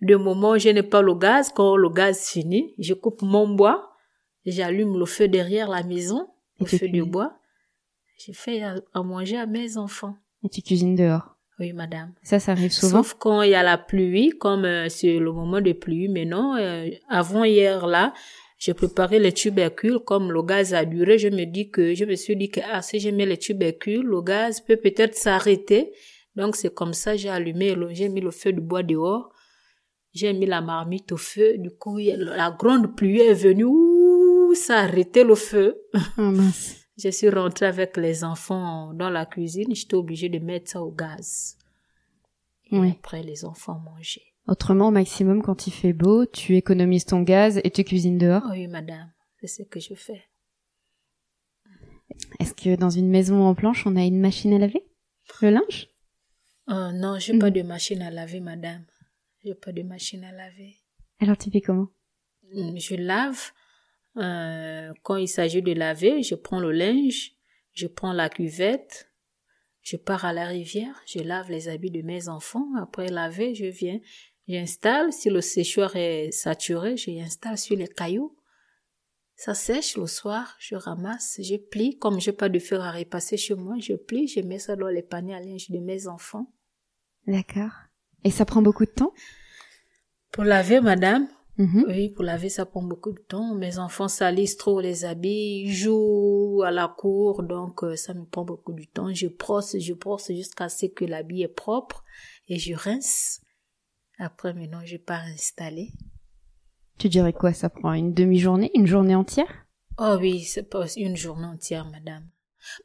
De 0.00 0.16
moment 0.16 0.52
où 0.52 0.58
je 0.58 0.70
n'ai 0.70 0.82
pas 0.82 1.02
le 1.02 1.14
gaz, 1.14 1.50
quand 1.54 1.76
le 1.76 1.88
gaz 1.88 2.28
finit, 2.28 2.74
je 2.78 2.94
coupe 2.94 3.22
mon 3.22 3.48
bois, 3.48 3.92
j'allume 4.44 4.98
le 4.98 5.06
feu 5.06 5.28
derrière 5.28 5.68
la 5.68 5.82
maison, 5.82 6.28
le 6.60 6.66
feu 6.66 6.78
cuisines. 6.78 7.04
bois. 7.04 7.32
Je 8.26 8.32
fais 8.32 8.62
à, 8.62 8.74
à 8.94 9.02
manger 9.02 9.36
à 9.38 9.46
mes 9.46 9.76
enfants. 9.76 10.16
et 10.44 10.48
tu 10.48 10.62
cuisines 10.62 10.96
dehors. 10.96 11.36
Oui, 11.60 11.72
madame. 11.72 12.12
Ça, 12.22 12.38
ça 12.40 12.52
arrive 12.52 12.72
souvent. 12.72 13.02
Sauf 13.02 13.14
quand 13.14 13.42
il 13.42 13.50
y 13.50 13.54
a 13.54 13.62
la 13.62 13.78
pluie, 13.78 14.30
comme 14.30 14.64
euh, 14.64 14.88
c'est 14.88 15.18
le 15.18 15.32
moment 15.32 15.60
de 15.60 15.72
pluie 15.72 16.08
maintenant. 16.08 16.56
euh, 16.56 16.88
avant 17.08 17.44
hier 17.44 17.86
là, 17.86 18.12
j'ai 18.58 18.74
préparé 18.74 19.18
les 19.20 19.32
tubercules. 19.32 19.98
Comme 20.00 20.32
le 20.32 20.42
gaz 20.42 20.74
a 20.74 20.84
duré, 20.84 21.18
je 21.18 21.28
me 21.28 21.44
dis 21.46 21.70
que 21.70 21.94
je 21.94 22.04
me 22.04 22.14
suis 22.16 22.36
dit 22.36 22.48
que 22.48 22.60
ah, 22.72 22.82
si 22.82 22.98
je 23.00 23.10
mets 23.10 23.26
les 23.26 23.38
tubercules, 23.38 24.04
le 24.04 24.20
gaz 24.22 24.60
peut 24.60 24.76
peut-être 24.76 25.14
s'arrêter. 25.14 25.92
Donc 26.38 26.56
c'est 26.56 26.72
comme 26.72 26.94
ça 26.94 27.16
j'ai 27.16 27.28
allumé, 27.28 27.74
j'ai 27.90 28.08
mis 28.08 28.20
le 28.22 28.30
feu 28.30 28.52
de 28.52 28.60
bois 28.60 28.82
dehors. 28.82 29.32
J'ai 30.14 30.32
mis 30.32 30.46
la 30.46 30.62
marmite 30.62 31.12
au 31.12 31.16
feu. 31.18 31.58
Du 31.58 31.70
coup, 31.70 31.98
la 31.98 32.50
grande 32.50 32.96
pluie 32.96 33.20
est 33.20 33.34
venue. 33.34 33.64
Ouh, 33.64 34.54
ça 34.54 34.78
a 34.78 34.82
arrêté 34.84 35.22
le 35.22 35.34
feu. 35.34 35.76
Ah. 36.16 36.32
Je 37.00 37.10
suis 37.10 37.28
rentrée 37.28 37.66
avec 37.66 37.96
les 37.96 38.24
enfants 38.24 38.92
dans 38.94 39.10
la 39.10 39.26
cuisine. 39.26 39.72
J'étais 39.74 39.94
obligée 39.94 40.28
de 40.28 40.38
mettre 40.38 40.70
ça 40.70 40.82
au 40.82 40.90
gaz. 40.90 41.56
Et 42.70 42.78
Oui. 42.78 42.90
après, 42.98 43.22
les 43.22 43.44
enfants 43.44 43.78
mangeaient. 43.84 44.32
Autrement, 44.48 44.88
au 44.88 44.90
maximum, 44.90 45.42
quand 45.42 45.66
il 45.68 45.72
fait 45.72 45.92
beau, 45.92 46.24
tu 46.26 46.56
économises 46.56 47.04
ton 47.04 47.20
gaz 47.22 47.60
et 47.62 47.70
tu 47.70 47.84
cuisines 47.84 48.18
dehors 48.18 48.42
Oui, 48.50 48.66
madame, 48.66 49.12
c'est 49.40 49.46
ce 49.46 49.62
que 49.62 49.78
je 49.78 49.94
fais. 49.94 50.22
Est-ce 52.40 52.54
que 52.54 52.74
dans 52.76 52.90
une 52.90 53.08
maison 53.08 53.42
en 53.44 53.54
planche, 53.54 53.86
on 53.86 53.94
a 53.94 54.02
une 54.04 54.18
machine 54.20 54.52
à 54.54 54.58
laver? 54.58 54.84
Le 55.42 55.50
linge? 55.50 55.88
Oh 56.70 56.90
non, 56.92 57.18
j'ai 57.18 57.38
pas 57.38 57.50
de 57.50 57.62
machine 57.62 58.02
à 58.02 58.10
laver, 58.10 58.40
madame. 58.40 58.84
J'ai 59.42 59.54
pas 59.54 59.72
de 59.72 59.82
machine 59.82 60.22
à 60.24 60.32
laver. 60.32 60.76
Alors 61.18 61.38
tu 61.38 61.50
fais 61.50 61.62
comment? 61.62 61.88
Je 62.52 62.94
lave. 62.94 63.52
Euh, 64.18 64.92
quand 65.02 65.16
il 65.16 65.28
s'agit 65.28 65.62
de 65.62 65.72
laver, 65.72 66.22
je 66.22 66.34
prends 66.34 66.60
le 66.60 66.72
linge, 66.72 67.32
je 67.72 67.86
prends 67.86 68.12
la 68.12 68.28
cuvette, 68.28 69.10
je 69.80 69.96
pars 69.96 70.24
à 70.24 70.32
la 70.32 70.46
rivière, 70.46 71.00
je 71.06 71.20
lave 71.20 71.50
les 71.50 71.68
habits 71.68 71.90
de 71.90 72.02
mes 72.02 72.28
enfants. 72.28 72.66
Après 72.78 73.08
laver, 73.08 73.54
je 73.54 73.66
viens, 73.66 74.00
j'installe. 74.46 75.12
Si 75.12 75.30
le 75.30 75.40
séchoir 75.40 75.96
est 75.96 76.32
saturé, 76.32 76.96
je 76.96 77.10
l'installe 77.12 77.56
sur 77.56 77.76
les 77.76 77.88
cailloux. 77.88 78.36
Ça 79.36 79.54
sèche 79.54 79.96
le 79.96 80.06
soir, 80.06 80.56
je 80.58 80.74
ramasse, 80.74 81.40
je 81.40 81.56
plie. 81.56 81.96
Comme 81.96 82.20
j'ai 82.20 82.32
pas 82.32 82.48
de 82.48 82.58
fer 82.58 82.82
à 82.82 82.90
repasser 82.90 83.36
chez 83.36 83.54
moi, 83.54 83.76
je 83.78 83.94
plie, 83.94 84.26
je 84.26 84.40
mets 84.40 84.58
ça 84.58 84.74
dans 84.76 84.88
les 84.88 85.02
paniers 85.02 85.36
à 85.36 85.40
linge 85.40 85.70
de 85.70 85.78
mes 85.78 86.08
enfants. 86.08 86.52
D'accord. 87.26 87.70
Et 88.24 88.30
ça 88.30 88.44
prend 88.44 88.62
beaucoup 88.62 88.84
de 88.84 88.90
temps? 88.90 89.12
Pour 90.32 90.44
laver, 90.44 90.80
madame, 90.80 91.28
Mhm. 91.56 91.84
oui, 91.88 92.10
pour 92.10 92.22
laver, 92.24 92.48
ça 92.48 92.64
prend 92.66 92.82
beaucoup 92.82 93.12
de 93.12 93.18
temps. 93.20 93.54
Mes 93.54 93.78
enfants 93.78 94.08
salissent 94.08 94.56
trop 94.56 94.80
les 94.80 95.04
habits, 95.04 95.62
ils 95.64 95.72
jouent 95.72 96.62
à 96.64 96.70
la 96.70 96.86
cour, 96.88 97.42
donc 97.42 97.82
euh, 97.82 97.96
ça 97.96 98.14
me 98.14 98.24
prend 98.24 98.44
beaucoup 98.44 98.72
de 98.72 98.84
temps. 98.84 99.12
Je 99.12 99.26
brosse, 99.26 99.76
je 99.78 99.92
brosse 99.94 100.28
jusqu'à 100.28 100.68
ce 100.68 100.86
que 100.86 101.04
l'habit 101.04 101.42
est 101.42 101.48
propre 101.48 102.04
et 102.48 102.58
je 102.58 102.74
rince. 102.74 103.40
Après, 104.18 104.54
maintenant, 104.54 104.84
je 104.84 104.96
pars 104.96 105.22
installer. 105.22 105.92
Tu 106.98 107.08
dirais 107.08 107.32
quoi? 107.32 107.52
Ça 107.52 107.68
prend 107.70 107.92
une 107.92 108.12
demi-journée? 108.14 108.70
Une 108.74 108.86
journée 108.86 109.14
entière? 109.14 109.66
Oh 109.98 110.16
oui, 110.20 110.44
c'est 110.44 110.68
pas 110.68 110.86
une 110.96 111.16
journée 111.16 111.46
entière, 111.46 111.84
madame. 111.90 112.28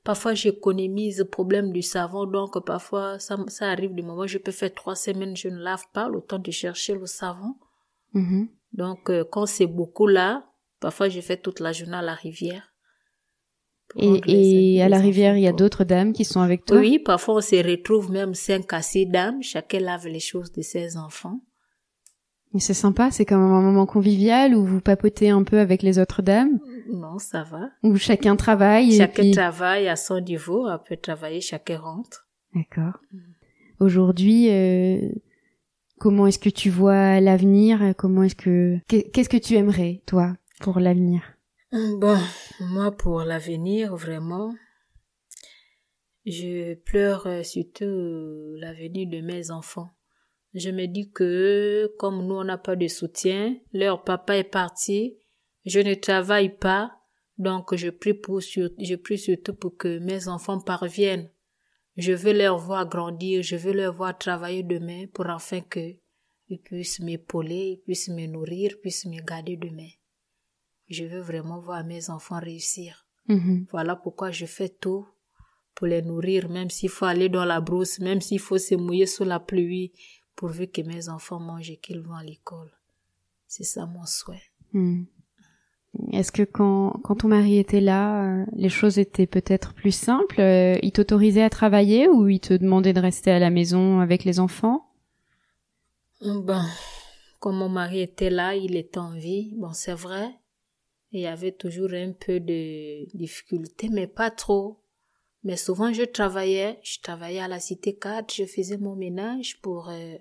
Parfois, 0.04 0.34
j'économise 0.34 1.20
le 1.20 1.26
problème 1.26 1.72
du 1.72 1.82
savon, 1.82 2.26
donc 2.26 2.64
parfois, 2.66 3.20
ça, 3.20 3.38
ça 3.48 3.70
arrive 3.70 3.94
du 3.94 4.04
moment 4.04 4.24
où 4.24 4.28
je 4.28 4.38
peux 4.38 4.52
faire 4.52 4.74
trois 4.74 4.96
semaines, 4.96 5.36
je 5.36 5.48
ne 5.48 5.58
lave 5.58 5.84
pas, 5.94 6.10
le 6.10 6.22
temps 6.22 6.40
de 6.40 6.52
chercher 6.52 6.94
le 6.94 7.06
savon. 7.06 7.56
Mhm. 8.14 8.50
Donc, 8.74 9.10
euh, 9.10 9.24
quand 9.30 9.46
c'est 9.46 9.68
beaucoup 9.68 10.08
là, 10.08 10.46
parfois, 10.80 11.10
je 11.10 11.22
fais 11.22 11.38
toute 11.38 11.60
la 11.60 11.72
journée 11.72 11.98
à 11.98 12.02
la 12.02 12.16
rivière. 12.16 12.74
Et, 13.96 14.76
et 14.76 14.82
à 14.82 14.90
la 14.90 15.00
rivière, 15.00 15.38
il 15.38 15.44
y 15.44 15.48
a 15.48 15.54
d'autres 15.54 15.84
dames 15.84 16.14
qui 16.14 16.26
sont 16.26 16.42
avec 16.42 16.66
toi? 16.66 16.78
Oui, 16.78 16.98
parfois, 17.00 17.36
on 17.36 17.42
se 17.42 17.56
retrouve 17.56 18.12
même 18.12 18.34
cinq 18.34 18.74
à 18.74 18.82
six 18.82 19.06
dames, 19.06 19.44
chacun 19.44 19.80
lave 19.80 20.08
les 20.08 20.20
choses 20.20 20.52
de 20.52 20.62
ses 20.62 20.98
enfants. 20.98 21.42
Et 22.56 22.60
c'est 22.60 22.74
sympa, 22.74 23.10
c'est 23.12 23.26
comme 23.26 23.42
un 23.42 23.62
moment 23.62 23.86
convivial 23.86 24.56
où 24.56 24.64
vous 24.64 24.82
papotez 24.82 25.30
un 25.30 25.44
peu 25.44 25.60
avec 25.60 25.82
les 25.82 25.98
autres 25.98 26.22
dames, 26.22 26.60
Non, 26.88 27.18
ça 27.20 27.44
va. 27.44 27.70
où 27.84 27.96
chacun 27.96 28.36
travaille. 28.36 28.98
Chacun 28.98 29.22
puis- 29.24 29.32
travaille 29.32 29.88
à 29.88 29.96
son 29.96 30.20
niveau, 30.20 30.68
après 30.68 30.98
travailler, 30.98 31.42
chacun 31.42 31.78
rentre. 31.80 32.28
D'accord. 32.56 33.00
Aujourd'hui, 33.80 34.50
euh, 34.52 35.10
comment 36.00 36.28
est-ce 36.28 36.40
que 36.40 36.50
tu 36.50 36.70
vois 36.70 37.20
l'avenir? 37.20 37.94
Comment 37.98 38.24
est-ce 38.24 38.36
que 38.36 38.78
qu'est- 38.88 39.10
qu'est-ce 39.12 39.30
que 39.30 39.38
tu 39.38 39.56
aimerais 39.56 40.02
toi 40.06 40.36
pour 40.62 40.80
l'avenir? 40.80 41.22
Bon, 41.72 42.18
moi, 42.60 42.92
pour 42.92 43.22
l'avenir, 43.24 43.96
vraiment, 43.96 44.54
je 46.26 46.76
pleure 46.76 47.28
surtout 47.44 48.56
l'avenir 48.58 49.10
de 49.10 49.22
mes 49.22 49.52
enfants. 49.52 49.90
Je 50.54 50.70
me 50.70 50.86
dis 50.86 51.10
que 51.12 51.92
comme 51.98 52.28
nous, 52.28 52.36
on 52.36 52.44
n'a 52.44 52.60
pas 52.60 52.76
de 52.76 52.88
soutien, 52.88 53.56
leur 53.74 54.04
papa 54.04 54.38
est 54.38 54.44
parti, 54.44 55.18
je 55.66 55.80
ne 55.80 55.94
travaille 55.94 56.58
pas, 56.58 56.92
donc 57.38 57.76
je 57.76 57.90
prie 57.90 58.14
pour 58.14 58.42
je 58.42 58.96
prie 58.96 59.18
surtout 59.18 59.56
pour 59.56 59.78
que 59.78 60.00
mes 60.00 60.28
enfants 60.28 60.60
parviennent. 60.60 61.30
Je 61.96 62.14
veux 62.14 62.34
leur 62.34 62.58
voir 62.58 62.88
grandir, 62.88 63.44
je 63.44 63.56
veux 63.56 63.74
leur 63.74 63.94
voir 63.94 64.18
travailler 64.18 64.64
demain 64.64 65.06
pour 65.14 65.28
enfin 65.28 65.62
que 65.62 65.96
ils 66.50 66.60
puissent 66.60 67.00
m'épauler, 67.00 67.78
ils 67.78 67.82
puissent 67.84 68.10
me 68.10 68.26
nourrir, 68.26 68.80
puissent 68.82 69.06
me 69.06 69.22
garder 69.22 69.58
demain. 69.58 69.90
Je 70.90 71.06
veux 71.06 71.22
vraiment 71.22 71.60
voir 71.60 71.84
mes 71.86 72.10
enfants 72.10 72.40
réussir. 72.40 73.08
Mhm. 73.28 73.68
Voilà 73.72 73.96
pourquoi 73.96 74.32
je 74.32 74.46
fais 74.46 74.70
tout 74.70 75.08
pour 75.76 75.88
les 75.88 76.02
nourrir, 76.02 76.50
même 76.50 76.70
s'il 76.70 76.90
faut 76.90 77.06
aller 77.06 77.30
dans 77.30 77.46
la 77.46 77.62
brousse, 77.62 78.00
même 78.00 78.22
s'il 78.22 78.40
faut 78.40 78.58
se 78.58 78.76
mouiller 78.76 79.06
sous 79.06 79.24
la 79.24 79.40
pluie, 79.40 79.94
pourvu 80.36 80.68
que 80.68 80.82
mes 80.82 81.10
enfants 81.10 81.40
mangent 81.40 81.72
et 81.72 81.78
qu'ils 81.78 82.02
vont 82.02 82.16
à 82.16 82.24
l'école. 82.24 82.72
C'est 83.48 83.64
ça 83.64 83.86
mon 83.86 84.06
souhait. 84.06 84.42
Hmm. 84.74 85.04
Est-ce 86.12 86.32
que 86.32 86.44
quand, 86.44 87.02
ton 87.20 87.28
mari 87.28 87.58
était 87.58 87.82
là, 87.82 88.24
euh, 88.24 88.46
les 88.56 88.70
choses 88.70 88.98
étaient 88.98 89.28
peut-être 89.28 89.74
plus 89.74 89.92
simples 89.92 90.42
Euh, 90.42 90.78
Il 90.82 90.92
t'autorisait 90.92 91.44
à 91.44 91.50
travailler 91.50 92.08
ou 92.08 92.28
il 92.28 92.40
te 92.40 92.54
demandait 92.54 92.94
de 92.94 93.00
rester 93.00 93.32
à 93.32 93.40
la 93.40 93.50
maison 93.50 94.00
avec 94.00 94.24
les 94.24 94.40
enfants? 94.40 94.90
Bon, 96.22 96.62
quand 97.40 97.52
mon 97.52 97.70
mari 97.70 98.02
était 98.02 98.30
là, 98.30 98.56
il 98.56 98.76
était 98.76 98.98
en 99.00 99.12
vie. 99.12 99.54
Bon, 99.58 99.74
c'est 99.74 99.94
vrai. 99.94 100.30
Il 101.12 101.20
y 101.22 101.28
avait 101.28 101.52
toujours 101.52 101.92
un 101.94 102.12
peu 102.12 102.40
de 102.40 103.06
difficulté, 103.16 103.90
mais 103.90 104.08
pas 104.08 104.32
trop. 104.32 104.80
Mais 105.44 105.58
souvent, 105.58 105.94
je 105.94 106.04
travaillais. 106.04 106.80
Je 106.82 107.00
travaillais 107.02 107.42
à 107.42 107.48
la 107.48 107.60
cité 107.60 107.96
4. 107.96 108.34
Je 108.34 108.46
faisais 108.46 108.78
mon 108.78 108.96
ménage 108.96 109.60
pour, 109.62 109.90
euh, 109.90 110.16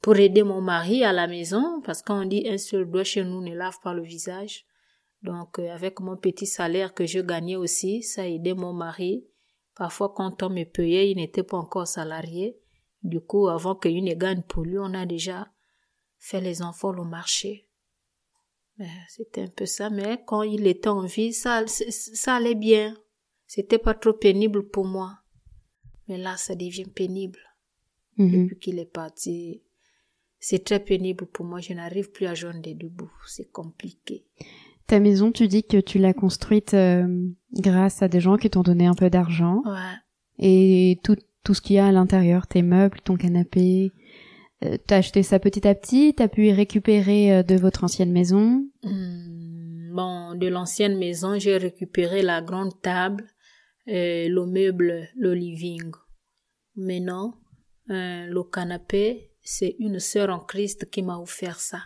pour 0.00 0.16
aider 0.16 0.42
mon 0.42 0.62
mari 0.62 1.04
à 1.04 1.12
la 1.12 1.26
maison. 1.26 1.82
Parce 1.84 2.00
qu'on 2.00 2.24
dit 2.24 2.48
un 2.48 2.58
seul 2.58 2.88
doigt 2.88 3.04
chez 3.04 3.24
nous 3.24 3.42
ne 3.42 3.54
lave 3.54 3.78
pas 3.82 3.92
le 3.92 4.02
visage. 4.02 4.64
Donc, 5.22 5.58
euh, 5.58 5.70
avec 5.70 6.00
mon 6.00 6.16
petit 6.16 6.46
salaire 6.46 6.94
que 6.94 7.06
je 7.06 7.20
gagnais 7.20 7.56
aussi, 7.56 8.02
ça 8.02 8.28
aidait 8.28 8.54
mon 8.54 8.72
mari. 8.72 9.24
Parfois, 9.74 10.12
quand 10.14 10.42
on 10.42 10.50
me 10.50 10.64
payait, 10.64 11.10
il 11.10 11.16
n'était 11.16 11.44
pas 11.44 11.56
encore 11.56 11.86
salarié. 11.86 12.58
Du 13.02 13.20
coup, 13.20 13.48
avant 13.48 13.74
qu'il 13.74 14.04
ne 14.04 14.14
gagne 14.14 14.42
pour 14.42 14.64
lui, 14.64 14.78
on 14.78 14.94
a 14.94 15.06
déjà 15.06 15.48
fait 16.18 16.40
les 16.40 16.62
enfants 16.62 16.96
au 16.96 17.04
marché. 17.04 17.68
Mais 18.78 18.88
C'était 19.08 19.42
un 19.42 19.48
peu 19.48 19.66
ça, 19.66 19.90
mais 19.90 20.22
quand 20.26 20.42
il 20.42 20.66
était 20.66 20.88
en 20.88 21.02
vie, 21.02 21.32
ça, 21.32 21.64
ça 21.66 22.36
allait 22.36 22.54
bien. 22.54 22.96
C'était 23.46 23.78
pas 23.78 23.94
trop 23.94 24.12
pénible 24.12 24.68
pour 24.68 24.84
moi. 24.84 25.18
Mais 26.08 26.18
là, 26.18 26.36
ça 26.36 26.54
devient 26.54 26.86
pénible. 26.86 27.38
Mhm. 28.16 28.44
Depuis 28.44 28.58
qu'il 28.58 28.78
est 28.78 28.92
parti, 28.92 29.62
c'est 30.38 30.64
très 30.64 30.80
pénible 30.80 31.26
pour 31.26 31.44
moi. 31.44 31.60
Je 31.60 31.72
n'arrive 31.74 32.10
plus 32.10 32.26
à 32.26 32.34
joindre 32.34 32.60
des 32.60 32.74
deux 32.74 32.88
bouts. 32.88 33.12
C'est 33.26 33.50
compliqué. 33.50 34.26
Ta 34.86 35.00
maison, 35.00 35.32
tu 35.32 35.48
dis 35.48 35.62
que 35.64 35.78
tu 35.80 35.98
l'as 35.98 36.12
construite 36.12 36.74
euh, 36.74 37.06
grâce 37.54 38.02
à 38.02 38.08
des 38.08 38.20
gens 38.20 38.36
qui 38.36 38.50
t'ont 38.50 38.62
donné 38.62 38.86
un 38.86 38.94
peu 38.94 39.08
d'argent 39.10 39.62
Ouais. 39.64 39.94
et 40.38 40.98
tout, 41.02 41.16
tout 41.44 41.54
ce 41.54 41.60
qu'il 41.62 41.76
y 41.76 41.78
a 41.78 41.86
à 41.86 41.92
l'intérieur, 41.92 42.46
tes 42.46 42.62
meubles, 42.62 42.98
ton 43.02 43.16
canapé. 43.16 43.92
Euh, 44.64 44.76
t'as 44.86 44.98
acheté 44.98 45.22
ça 45.22 45.38
petit 45.38 45.66
à 45.66 45.74
petit, 45.74 46.14
t'as 46.14 46.28
pu 46.28 46.50
récupérer 46.52 47.32
euh, 47.32 47.42
de 47.42 47.56
votre 47.56 47.84
ancienne 47.84 48.12
maison? 48.12 48.66
Hmm, 48.82 49.92
Bon, 49.94 50.34
de 50.34 50.46
l'ancienne 50.48 50.96
maison, 50.98 51.38
j'ai 51.38 51.56
récupéré 51.58 52.22
la 52.22 52.40
grande 52.40 52.80
table, 52.80 53.26
euh, 53.88 54.26
le 54.28 54.46
meuble, 54.46 55.08
le 55.16 55.34
living. 55.34 55.90
Maintenant, 56.76 57.34
le 57.88 58.42
canapé, 58.42 59.32
c'est 59.42 59.76
une 59.78 59.98
sœur 59.98 60.30
en 60.30 60.38
Christ 60.38 60.88
qui 60.90 61.02
m'a 61.02 61.18
offert 61.18 61.60
ça. 61.60 61.80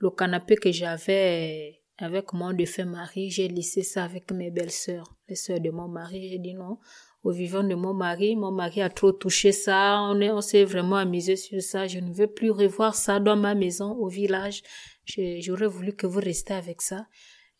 Le 0.00 0.10
canapé 0.10 0.56
que 0.56 0.70
j'avais 0.70 1.80
avec 1.96 2.32
mon 2.32 2.52
défunt 2.52 2.84
mari, 2.84 3.30
j'ai 3.30 3.48
laissé 3.48 3.82
ça 3.82 4.04
avec 4.04 4.30
mes 4.30 4.50
belles 4.50 4.70
sœurs, 4.70 5.16
les 5.28 5.34
sœurs 5.34 5.60
de 5.60 5.70
mon 5.70 5.88
mari. 5.88 6.28
J'ai 6.28 6.38
dit 6.38 6.54
non, 6.54 6.78
au 7.24 7.32
vivant 7.32 7.64
de 7.64 7.74
mon 7.74 7.94
mari, 7.94 8.36
mon 8.36 8.52
mari 8.52 8.80
a 8.80 8.90
trop 8.90 9.10
touché 9.10 9.50
ça, 9.50 10.00
on 10.02 10.20
est, 10.20 10.30
on 10.30 10.40
s'est 10.40 10.64
vraiment 10.64 10.96
amusé 10.96 11.34
sur 11.34 11.60
ça. 11.60 11.88
Je 11.88 11.98
ne 11.98 12.12
veux 12.12 12.28
plus 12.28 12.50
revoir 12.50 12.94
ça 12.94 13.18
dans 13.18 13.36
ma 13.36 13.56
maison 13.56 13.90
au 13.92 14.08
village. 14.08 14.62
J'aurais 15.04 15.66
voulu 15.66 15.92
que 15.94 16.06
vous 16.06 16.20
restiez 16.20 16.54
avec 16.54 16.80
ça. 16.80 17.06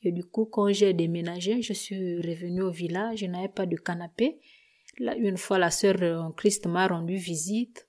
Et 0.02 0.12
du 0.12 0.22
coup, 0.22 0.44
quand 0.44 0.70
j'ai 0.70 0.92
déménagé, 0.92 1.60
je 1.60 1.72
suis 1.72 2.16
revenue 2.18 2.62
au 2.62 2.70
village, 2.70 3.18
je 3.18 3.26
n'avais 3.26 3.48
pas 3.48 3.66
de 3.66 3.74
canapé. 3.74 4.38
Là, 5.00 5.16
une 5.16 5.36
fois, 5.36 5.58
la 5.58 5.72
sœur 5.72 5.96
en 6.22 6.30
Christ 6.30 6.66
m'a 6.66 6.86
rendu 6.86 7.16
visite. 7.16 7.88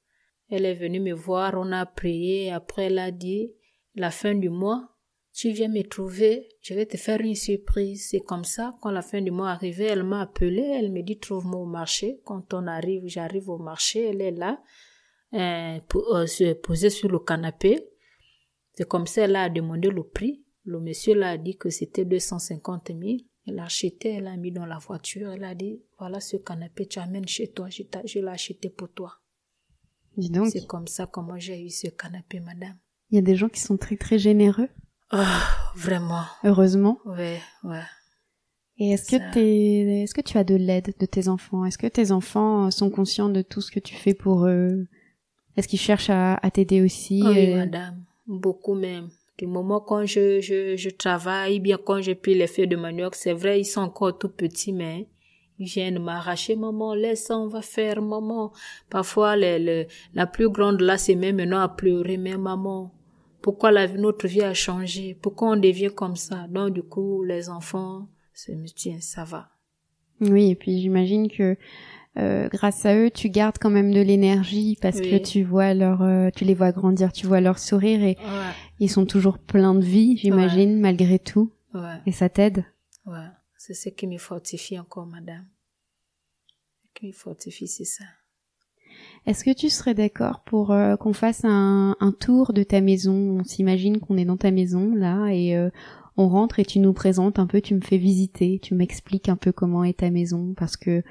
Elle 0.50 0.66
est 0.66 0.74
venue 0.74 1.00
me 1.00 1.14
voir, 1.14 1.54
on 1.56 1.72
a 1.72 1.86
prié. 1.86 2.52
Après, 2.52 2.86
elle 2.86 2.98
a 2.98 3.12
dit, 3.12 3.52
la 3.96 4.12
fin 4.12 4.36
du 4.36 4.50
mois, 4.50 4.96
tu 5.34 5.52
viens 5.52 5.70
me 5.70 5.84
trouver, 5.84 6.50
je 6.62 6.74
vais 6.74 6.86
te 6.86 6.98
faire 6.98 7.22
une 7.22 7.36
surprise. 7.36 8.10
C'est 8.10 8.20
comme 8.20 8.44
ça, 8.44 8.74
quand 8.82 8.92
la 8.92 9.02
fin 9.02 9.22
du 9.22 9.32
mois 9.32 9.52
arrivait, 9.52 9.86
elle 9.86 10.04
m'a 10.04 10.22
appelé, 10.22 10.62
elle 10.62 10.92
me 10.92 11.02
dit, 11.02 11.18
trouve-moi 11.18 11.62
au 11.62 11.66
marché. 11.66 12.20
Quand 12.26 12.54
on 12.54 12.68
arrive, 12.68 13.04
j'arrive 13.06 13.50
au 13.50 13.58
marché, 13.58 14.10
elle 14.10 14.22
est 14.22 14.32
là, 14.32 14.62
euh, 15.34 15.80
pour, 15.88 16.16
euh, 16.16 16.26
se 16.26 16.54
poser 16.54 16.90
sur 16.90 17.10
le 17.10 17.20
canapé. 17.20 17.80
C'est 18.74 18.88
comme 18.88 19.08
ça, 19.08 19.24
elle 19.24 19.36
a 19.36 19.50
demandé 19.50 19.90
le 19.90 20.04
prix. 20.04 20.44
Le 20.66 20.80
monsieur 20.80 21.16
l'a 21.16 21.38
dit 21.38 21.58
que 21.58 21.70
c'était 21.70 22.06
250 22.06 22.90
000. 22.90 23.18
Elle 23.48 23.60
a 23.60 23.66
acheté, 23.66 24.16
elle 24.16 24.28
a 24.28 24.38
mis 24.38 24.52
dans 24.52 24.66
la 24.66 24.78
voiture. 24.78 25.32
Elle 25.32 25.44
a 25.44 25.56
dit, 25.56 25.82
voilà 25.98 26.20
ce 26.20 26.38
canapé, 26.38 26.86
tu 26.86 27.00
amènes 27.00 27.28
chez 27.28 27.52
toi. 27.52 27.70
Je, 27.70 27.84
je 28.06 28.20
l'ai 28.20 28.28
acheté 28.28 28.70
pour 28.70 28.92
toi. 28.92 29.14
Dis 30.18 30.30
donc. 30.30 30.50
C'est 30.50 30.68
comme 30.68 30.88
ça 30.88 31.08
comment 31.08 31.40
j'ai 31.40 31.62
eu 31.62 31.70
ce 31.70 31.88
canapé, 31.88 32.40
madame. 32.40 32.78
Il 33.12 33.16
y 33.16 33.20
a 33.20 33.22
des 33.22 33.36
gens 33.36 33.50
qui 33.50 33.60
sont 33.60 33.78
très 33.78 33.98
très 33.98 34.20
généreux. 34.20 34.70
Ah, 35.12 35.42
vraiment. 35.76 36.24
Heureusement. 36.44 37.00
Ouais, 37.06 37.40
ouais. 37.64 37.82
Et 38.78 38.92
est-ce 38.92 39.12
que 39.12 39.34
t'es, 39.34 40.04
est-ce 40.04 40.14
que 40.14 40.22
tu 40.22 40.38
as 40.38 40.44
de 40.44 40.56
l'aide 40.56 40.94
de 41.00 41.06
tes 41.06 41.28
enfants? 41.28 41.66
Est-ce 41.66 41.78
que 41.78 41.88
tes 41.88 42.12
enfants 42.12 42.72
sont 42.72 42.90
conscients 42.90 43.30
de 43.30 43.42
tout 43.42 43.62
ce 43.62 43.72
que 43.72 43.80
tu 43.80 43.96
fais 43.96 44.14
pour 44.14 44.46
eux? 44.46 44.88
Est-ce 45.58 45.68
qu'ils 45.68 45.80
cherchent 45.80 46.10
à, 46.12 46.36
à 46.36 46.52
t'aider 46.52 46.82
aussi 46.82 47.22
Oui, 47.26 47.54
madame. 47.56 48.06
Beaucoup 48.28 48.76
même. 48.76 49.10
Du 49.38 49.48
moment 49.48 49.80
quand 49.82 50.06
je, 50.06 50.40
je, 50.40 50.76
je 50.78 50.90
travaille, 50.90 51.60
bien 51.60 51.78
quand 51.84 52.02
je 52.02 52.12
pille 52.12 52.36
les 52.36 52.48
feuilles 52.48 52.68
de 52.68 52.76
manioc, 52.76 53.16
c'est 53.16 53.34
vrai, 53.34 53.60
ils 53.60 53.66
sont 53.66 53.82
encore 53.82 54.18
tout 54.18 54.30
petits, 54.30 54.74
mais 54.74 55.08
ils 55.58 55.68
viennent 55.68 56.00
m'arracher, 56.00 56.56
maman, 56.56 56.94
laisse 56.94 57.26
ça, 57.26 57.38
on 57.38 57.48
va 57.48 57.62
faire, 57.62 58.02
maman. 58.02 58.54
Parfois, 58.90 59.36
les, 59.36 59.88
la 60.14 60.28
plus 60.28 60.50
grande 60.50 60.80
là, 60.82 60.98
c'est 60.98 61.16
même 61.16 61.38
maintenant 61.38 61.62
à 61.62 61.68
pleurer, 61.70 62.18
mais 62.18 62.38
maman, 62.38 62.94
pourquoi 63.42 63.72
la, 63.72 63.88
notre 63.88 64.28
vie 64.28 64.42
a 64.42 64.54
changé? 64.54 65.18
Pourquoi 65.22 65.52
on 65.52 65.58
devient 65.58 65.92
comme 65.94 66.16
ça? 66.16 66.48
Donc, 66.50 66.74
du 66.74 66.84
coup, 66.84 67.24
les 67.24 67.50
enfants, 67.50 68.08
c'est, 68.34 68.58
tiens, 68.76 69.00
ça 69.02 69.24
va. 69.24 69.50
Oui, 70.22 70.52
et 70.52 70.56
puis 70.56 70.80
j'imagine 70.82 71.30
que 71.30 71.58
euh, 72.18 72.50
grâce 72.50 72.86
à 72.86 72.96
eux, 72.96 73.10
tu 73.10 73.30
gardes 73.30 73.58
quand 73.60 73.70
même 73.70 73.94
de 73.94 74.02
l'énergie 74.02 74.78
parce 74.82 75.00
que 75.00 75.18
tu 75.18 75.44
vois 75.44 75.74
leur, 75.74 76.02
euh, 76.02 76.30
tu 76.36 76.44
les 76.44 76.56
vois 76.56 76.72
grandir, 76.72 77.14
tu 77.14 77.26
vois 77.28 77.40
leur 77.40 77.60
sourire 77.60 78.04
et 78.04 78.18
ils 78.80 78.90
sont 78.90 79.06
toujours 79.06 79.38
pleins 79.38 79.76
de 79.76 79.86
vie, 79.86 80.18
j'imagine, 80.18 80.80
malgré 80.80 81.20
tout. 81.20 81.54
Ouais. 81.74 82.02
Et 82.06 82.12
ça 82.12 82.28
t'aide? 82.28 82.66
Ouais, 83.06 83.28
c'est 83.58 83.74
ce 83.74 83.90
qui 83.90 84.08
me 84.08 84.18
fortifie 84.18 84.78
encore, 84.78 85.06
madame. 85.06 85.46
Ce 86.84 87.00
qui 87.00 87.08
me 87.08 87.14
fortifie, 87.14 87.68
c'est 87.68 87.86
ça. 87.86 88.04
Est-ce 89.30 89.44
que 89.44 89.54
tu 89.54 89.70
serais 89.70 89.94
d'accord 89.94 90.42
pour 90.44 90.72
euh, 90.72 90.96
qu'on 90.96 91.14
fasse 91.14 91.46
un, 91.46 91.96
tour 92.20 92.52
de 92.52 92.64
ta 92.64 92.82
maison? 92.82 93.38
On 93.40 93.44
s'imagine 93.44 94.00
qu'on 94.00 94.18
est 94.18 94.26
dans 94.26 94.38
ta 94.38 94.50
maison 94.52 94.96
là 94.96 95.28
et 95.30 95.56
on 96.18 96.28
rentre 96.28 96.60
et 96.60 96.66
tu 96.66 96.80
nous 96.80 96.94
présentes 96.94 97.40
un 97.40 97.48
peu, 97.48 97.62
tu 97.62 97.76
me 97.76 97.82
fais 97.82 97.98
visiter, 97.98 98.60
tu 98.62 98.76
m'expliques 98.76 99.30
un 99.30 99.38
peu 99.38 99.52
comment 99.52 99.84
est 99.84 100.00
ta 100.00 100.10
maison 100.10 100.54
parce 100.58 100.76
que 100.76 100.90
euh, 100.90 101.02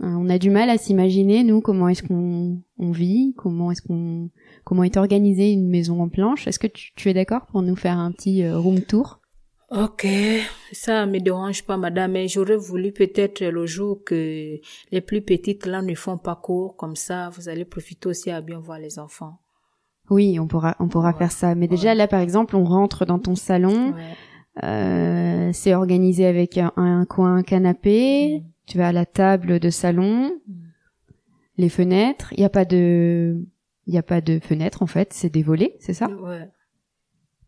on 0.00 0.28
a 0.28 0.38
du 0.38 0.50
mal 0.50 0.70
à 0.70 0.78
s'imaginer 0.78 1.42
nous 1.42 1.60
comment 1.60 1.88
est-ce 1.88 2.02
qu'on 2.02 2.60
on 2.78 2.90
vit, 2.92 3.32
comment 3.36 3.70
est-ce 3.70 3.82
qu'on 3.82 4.30
comment 4.64 4.84
est 4.84 4.96
organisée 4.96 5.50
une 5.50 5.68
maison 5.68 6.02
en 6.02 6.08
planche. 6.08 6.46
Est-ce 6.46 6.58
que 6.58 6.66
tu, 6.66 6.92
tu 6.94 7.10
es 7.10 7.14
d'accord 7.14 7.46
pour 7.46 7.62
nous 7.62 7.76
faire 7.76 7.98
un 7.98 8.12
petit 8.12 8.44
euh, 8.44 8.58
room 8.58 8.80
tour? 8.80 9.20
Ok, 9.76 10.06
ça 10.72 11.04
me 11.04 11.18
dérange 11.18 11.64
pas, 11.64 11.76
madame, 11.76 12.12
mais 12.12 12.28
j'aurais 12.28 12.56
voulu 12.56 12.92
peut-être 12.92 13.44
le 13.44 13.66
jour 13.66 14.04
que 14.04 14.60
les 14.92 15.00
plus 15.00 15.20
petites 15.20 15.66
là 15.66 15.82
ne 15.82 15.94
font 15.94 16.16
pas 16.16 16.36
cours, 16.36 16.76
comme 16.76 16.94
ça, 16.94 17.30
vous 17.30 17.48
allez 17.48 17.64
profiter 17.64 18.08
aussi 18.08 18.30
à 18.30 18.40
bien 18.40 18.60
voir 18.60 18.78
les 18.78 18.98
enfants. 18.98 19.40
Oui, 20.10 20.38
on 20.38 20.46
pourra, 20.46 20.76
on 20.78 20.86
pourra 20.88 21.12
faire 21.12 21.32
ça. 21.32 21.54
Mais 21.54 21.66
déjà 21.66 21.94
là, 21.94 22.06
par 22.06 22.20
exemple, 22.20 22.54
on 22.54 22.64
rentre 22.64 23.04
dans 23.04 23.18
ton 23.18 23.34
salon. 23.34 23.94
Euh, 24.62 25.50
c'est 25.52 25.74
organisé 25.74 26.26
avec 26.26 26.58
un, 26.58 26.72
un 26.76 27.04
coin 27.06 27.42
canapé. 27.42 28.40
Mm 28.40 28.54
tu 28.66 28.78
vas 28.78 28.88
à 28.88 28.92
la 28.92 29.06
table 29.06 29.60
de 29.60 29.70
salon, 29.70 30.40
les 31.56 31.68
fenêtres, 31.68 32.32
il 32.32 32.38
n'y 32.40 32.44
a 32.44 32.50
pas 32.50 32.64
de 32.64 33.44
il 33.86 33.94
y 33.94 33.98
a 33.98 34.02
pas 34.02 34.20
de 34.20 34.38
fenêtres 34.38 34.82
en 34.82 34.86
fait, 34.86 35.12
c'est 35.12 35.28
des 35.28 35.42
volets, 35.42 35.76
c'est 35.80 35.92
ça? 35.92 36.08
Ouais. 36.08 36.48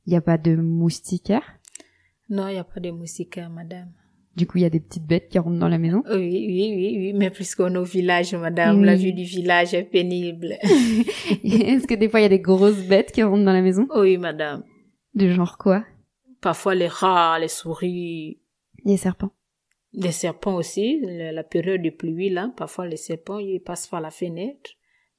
Il 0.06 0.10
n'y 0.10 0.16
a 0.16 0.20
pas 0.20 0.38
de 0.38 0.54
moustiquaires 0.54 1.58
Non, 2.28 2.48
il 2.48 2.54
n'y 2.54 2.58
a 2.58 2.64
pas 2.64 2.80
de 2.80 2.90
moustiquaires, 2.90 3.50
madame. 3.50 3.92
Du 4.36 4.46
coup, 4.46 4.58
il 4.58 4.62
y 4.62 4.66
a 4.66 4.70
des 4.70 4.80
petites 4.80 5.06
bêtes 5.06 5.28
qui 5.28 5.38
rentrent 5.38 5.58
dans 5.58 5.68
la 5.68 5.78
maison 5.78 6.02
Oui, 6.10 6.18
oui, 6.18 6.72
oui, 6.76 6.96
oui, 6.98 7.12
mais 7.14 7.30
puisqu'on 7.30 7.74
est 7.74 7.78
au 7.78 7.84
village, 7.84 8.34
madame, 8.34 8.84
la 8.84 8.94
vue 8.94 9.12
du 9.12 9.24
village 9.24 9.72
est 9.72 9.84
pénible. 9.84 10.58
Est-ce 11.42 11.86
que 11.86 11.94
des 11.94 12.08
fois, 12.08 12.20
il 12.20 12.24
y 12.24 12.26
a 12.26 12.30
des 12.30 12.40
grosses 12.40 12.86
bêtes 12.86 13.12
qui 13.12 13.22
rentrent 13.22 13.44
dans 13.44 13.52
la 13.52 13.62
maison? 13.62 13.88
Oui, 13.96 14.18
madame. 14.18 14.62
Du 15.14 15.32
genre 15.32 15.56
quoi? 15.56 15.84
Parfois 16.42 16.74
les 16.74 16.88
rats, 16.88 17.38
les 17.38 17.48
souris. 17.48 18.40
Les 18.84 18.98
serpents 18.98 19.32
les 19.96 20.12
serpents 20.12 20.56
aussi, 20.56 21.00
la 21.02 21.42
période 21.42 21.82
de 21.82 21.90
pluie 21.90 22.28
là, 22.28 22.52
parfois 22.56 22.86
les 22.86 22.96
serpents 22.98 23.38
ils 23.38 23.60
passent 23.60 23.86
par 23.88 24.00
la 24.00 24.10
fenêtre. 24.10 24.70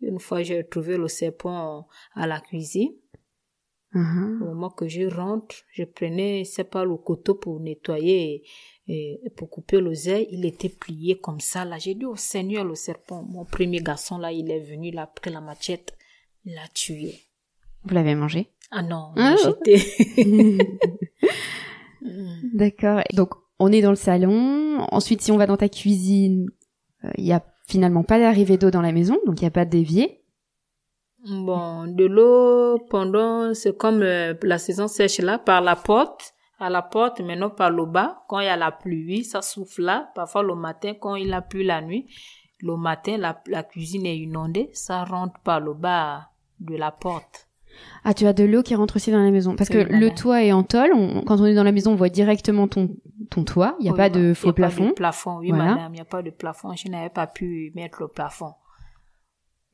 Une 0.02 0.20
fois 0.20 0.44
j'ai 0.44 0.64
trouvé 0.64 0.98
le 0.98 1.08
serpent 1.08 1.88
à 2.14 2.28
la 2.28 2.40
cuisine. 2.40 2.94
Uh-huh. 3.98 4.44
Au 4.44 4.46
moment 4.46 4.70
que 4.70 4.88
je 4.88 5.08
rentre, 5.08 5.56
je 5.72 5.84
prenais, 5.84 6.44
c'est 6.46 6.66
pas 6.66 6.86
le 6.86 6.96
couteau 6.98 7.34
pour 7.34 7.60
nettoyer 7.60 8.44
et, 8.88 9.20
pour 9.36 9.50
couper 9.50 9.80
l'oseille, 9.80 10.28
il 10.32 10.46
était 10.46 10.70
plié 10.70 11.18
comme 11.20 11.40
ça 11.40 11.66
là. 11.66 11.80
J'ai 11.80 11.96
dit 11.96 12.06
au 12.06 12.16
Seigneur 12.16 12.64
le 12.64 12.76
serpent, 12.76 13.24
mon 13.24 13.44
premier 13.44 13.80
garçon 13.80 14.20
là, 14.20 14.32
il 14.32 14.52
est 14.52 14.60
venu 14.60 14.92
là 14.92 15.04
après 15.04 15.32
la 15.32 15.42
machette, 15.42 15.98
il 16.46 16.54
l'a 16.54 16.68
tué. 16.74 17.16
Vous 17.84 17.96
l'avez 17.96 18.14
mangé? 18.14 18.52
Ah 18.70 18.84
non, 18.84 19.14
ah. 19.16 19.36
j'étais. 19.44 19.82
D'accord. 22.54 23.02
Donc 23.14 23.34
on 23.58 23.72
est 23.72 23.82
dans 23.82 23.90
le 23.90 23.96
salon. 23.96 24.86
Ensuite, 24.92 25.22
si 25.22 25.32
on 25.32 25.38
va 25.38 25.48
dans 25.48 25.58
ta 25.58 25.70
cuisine, 25.70 26.48
il 27.04 27.10
euh, 27.10 27.14
y 27.18 27.32
a 27.32 27.44
finalement 27.68 28.04
pas 28.04 28.20
d'arrivée 28.20 28.58
d'eau 28.58 28.70
dans 28.70 28.82
la 28.82 28.92
maison, 28.92 29.18
donc 29.26 29.42
il 29.42 29.44
y 29.44 29.48
a 29.48 29.52
pas 29.52 29.66
d'évier. 29.66 30.22
Bon, 31.30 31.88
de 31.88 32.06
l'eau 32.06 32.80
pendant, 32.90 33.54
c'est 33.54 33.76
comme 33.78 34.02
euh, 34.02 34.34
la 34.44 34.58
saison 34.58 34.88
sèche 34.88 35.20
là, 35.20 35.38
par 35.38 35.62
la 35.62 35.76
porte, 35.76 36.34
à 36.60 36.70
la 36.70 36.82
porte, 36.82 37.20
maintenant 37.22 37.50
par 37.50 37.70
le 37.70 37.86
bas. 37.86 38.24
Quand 38.28 38.40
il 38.40 38.46
y 38.46 38.50
a 38.50 38.56
la 38.56 38.72
pluie, 38.72 39.24
ça 39.24 39.42
souffle 39.42 39.84
là. 39.84 40.10
Parfois 40.16 40.44
le 40.44 40.56
matin, 40.56 40.94
quand 41.00 41.16
il 41.16 41.34
a 41.34 41.42
plu 41.42 41.64
la 41.64 41.82
nuit, 41.82 42.08
le 42.60 42.78
matin, 42.78 43.18
la, 43.18 43.42
la 43.48 43.64
cuisine 43.64 44.06
est 44.06 44.18
inondée, 44.18 44.70
ça 44.74 45.04
rentre 45.04 45.40
par 45.42 45.60
le 45.60 45.74
bas 45.74 46.30
de 46.60 46.76
la 46.76 46.92
porte. 46.92 47.48
Ah, 48.04 48.14
tu 48.14 48.26
as 48.26 48.34
de 48.34 48.44
l'eau 48.44 48.64
qui 48.64 48.74
rentre 48.76 48.96
aussi 48.96 49.12
dans 49.12 49.22
la 49.22 49.32
maison. 49.32 49.56
Parce 49.56 49.70
que 49.70 49.78
le 49.78 50.10
toit 50.10 50.44
est 50.44 50.52
en 50.52 50.64
tôle. 50.64 50.92
quand 51.26 51.40
on 51.40 51.46
est 51.46 51.54
dans 51.54 51.64
la 51.64 51.72
maison, 51.72 51.92
on 51.92 51.96
voit 51.96 52.10
directement 52.10 52.68
ton, 52.68 52.90
ton 53.30 53.44
toit. 53.44 53.76
Il 53.80 53.84
n'y 53.84 53.90
a 53.90 53.94
pas 53.94 54.10
de 54.10 54.34
faux 54.34 54.54
plafond. 54.54 54.78
Il 54.78 54.86
n'y 54.86 54.86
a 54.86 54.88
pas 54.88 54.92
de 54.92 54.96
plafond, 54.96 55.38
oui, 55.40 55.52
madame. 55.52 55.90
Il 55.90 55.96
n'y 55.96 56.00
a 56.00 56.06
pas 56.06 56.22
de 56.22 56.30
plafond. 56.30 56.74
Je 56.76 56.90
n'avais 56.90 57.10
pas 57.10 57.28
pu 57.28 57.72
mettre 57.76 58.02
le 58.02 58.08
plafond. 58.08 58.54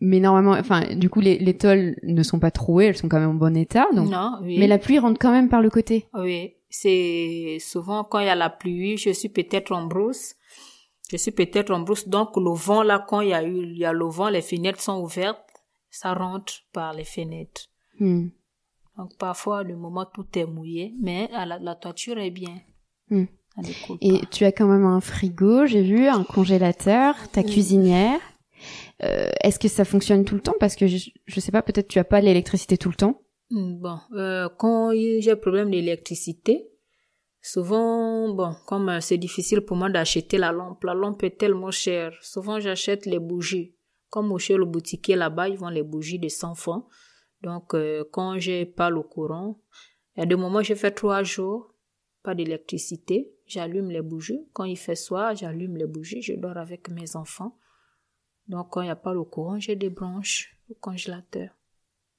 Mais 0.05 0.19
normalement, 0.19 0.51
enfin, 0.51 0.95
du 0.95 1.09
coup, 1.09 1.21
les, 1.21 1.37
les 1.37 1.57
tôles 1.57 1.95
ne 2.03 2.23
sont 2.23 2.37
pas 2.37 2.51
trouées. 2.51 2.87
Elles 2.87 2.97
sont 2.97 3.07
quand 3.07 3.21
même 3.21 3.29
en 3.29 3.35
bon 3.35 3.55
état. 3.55 3.87
Donc... 3.93 4.09
Non, 4.09 4.37
oui. 4.41 4.59
Mais 4.59 4.67
la 4.67 4.77
pluie 4.77 4.99
rentre 4.99 5.17
quand 5.17 5.31
même 5.31 5.47
par 5.47 5.61
le 5.61 5.69
côté. 5.69 6.07
Oui. 6.13 6.55
C'est 6.69 7.57
souvent 7.61 8.03
quand 8.03 8.19
il 8.19 8.25
y 8.25 8.29
a 8.29 8.35
la 8.35 8.49
pluie, 8.49 8.97
je 8.97 9.11
suis 9.11 9.29
peut-être 9.29 9.71
en 9.71 9.85
brousse. 9.85 10.35
Je 11.09 11.15
suis 11.15 11.31
peut-être 11.31 11.71
en 11.71 11.79
brousse. 11.79 12.09
Donc, 12.09 12.35
le 12.35 12.53
vent, 12.53 12.83
là, 12.83 13.05
quand 13.07 13.21
il 13.21 13.29
y 13.29 13.33
a 13.33 13.45
eu, 13.45 13.63
il 13.63 13.77
y 13.77 13.85
a 13.85 13.93
le 13.93 14.05
vent, 14.05 14.27
les 14.27 14.41
fenêtres 14.41 14.81
sont 14.81 14.99
ouvertes. 15.01 15.39
Ça 15.89 16.13
rentre 16.13 16.53
par 16.73 16.93
les 16.93 17.05
fenêtres. 17.05 17.69
Hmm. 17.97 18.27
Donc 18.97 19.17
parfois, 19.17 19.63
le 19.63 19.75
moment 19.75 20.05
tout 20.05 20.25
est 20.35 20.45
mouillé, 20.45 20.93
mais 21.01 21.29
la, 21.31 21.75
toiture 21.75 22.17
est 22.17 22.31
bien. 22.31 22.59
Hmm. 23.09 23.25
Et 24.01 24.21
tu 24.31 24.43
as 24.45 24.51
quand 24.51 24.67
même 24.67 24.85
un 24.85 24.99
frigo, 24.99 25.65
j'ai 25.65 25.83
vu, 25.83 26.07
un 26.07 26.23
congélateur, 26.23 27.15
ta 27.31 27.43
cuisinière. 27.43 28.19
Euh, 29.03 29.29
Est-ce 29.43 29.59
que 29.59 29.67
ça 29.67 29.85
fonctionne 29.85 30.25
tout 30.25 30.35
le 30.35 30.41
temps? 30.41 30.55
Parce 30.59 30.75
que 30.75 30.87
je, 30.87 31.09
je 31.25 31.39
sais 31.39 31.51
pas, 31.51 31.61
peut-être 31.61 31.87
tu 31.87 31.99
as 31.99 32.03
pas 32.03 32.21
l'électricité 32.21 32.77
tout 32.77 32.89
le 32.89 32.95
temps. 32.95 33.21
Hmm, 33.49 33.79
bon, 33.79 33.99
euh, 34.13 34.49
quand 34.57 34.91
j'ai 34.93 35.35
problème 35.35 35.71
d'électricité, 35.71 36.69
souvent, 37.41 38.33
bon, 38.33 38.55
comme 38.65 38.89
euh, 38.89 38.99
c'est 38.99 39.17
difficile 39.17 39.61
pour 39.61 39.77
moi 39.77 39.89
d'acheter 39.89 40.37
la 40.37 40.51
lampe, 40.51 40.83
la 40.83 40.93
lampe 40.93 41.23
est 41.23 41.37
tellement 41.37 41.71
chère. 41.71 42.13
Souvent, 42.21 42.59
j'achète 42.59 43.05
les 43.05 43.19
bougies. 43.19 43.75
Comme 44.09 44.37
chez 44.37 44.55
le 44.55 44.65
boutiquier 44.65 45.15
là-bas, 45.15 45.49
ils 45.49 45.57
vendent 45.57 45.73
les 45.73 45.83
bougies 45.83 46.19
de 46.19 46.29
100 46.29 46.55
francs. 46.55 46.85
Donc, 47.41 47.75
quand 48.11 48.37
j'ai 48.37 48.65
pas 48.65 48.91
le 48.91 49.01
courant, 49.01 49.59
il 50.15 50.19
y 50.19 50.23
a 50.23 50.25
des 50.25 50.35
moments 50.35 50.61
je 50.61 50.75
fais 50.75 50.91
trois 50.91 51.23
jours, 51.23 51.73
pas 52.21 52.35
d'électricité, 52.35 53.33
j'allume 53.47 53.89
les 53.89 54.01
bougies. 54.01 54.47
Quand 54.53 54.63
il 54.63 54.77
fait 54.77 54.95
soir, 54.95 55.35
j'allume 55.35 55.77
les 55.77 55.87
bougies, 55.87 56.21
je 56.21 56.33
dors 56.33 56.57
avec 56.57 56.89
mes 56.89 57.15
enfants. 57.15 57.57
Donc, 58.47 58.67
quand 58.69 58.81
il 58.81 58.85
n'y 58.85 58.91
a 58.91 58.95
pas 58.95 59.13
le 59.13 59.23
courant, 59.23 59.59
j'ai 59.59 59.75
des 59.75 59.89
branches 59.89 60.57
au 60.69 60.73
congélateur. 60.73 61.49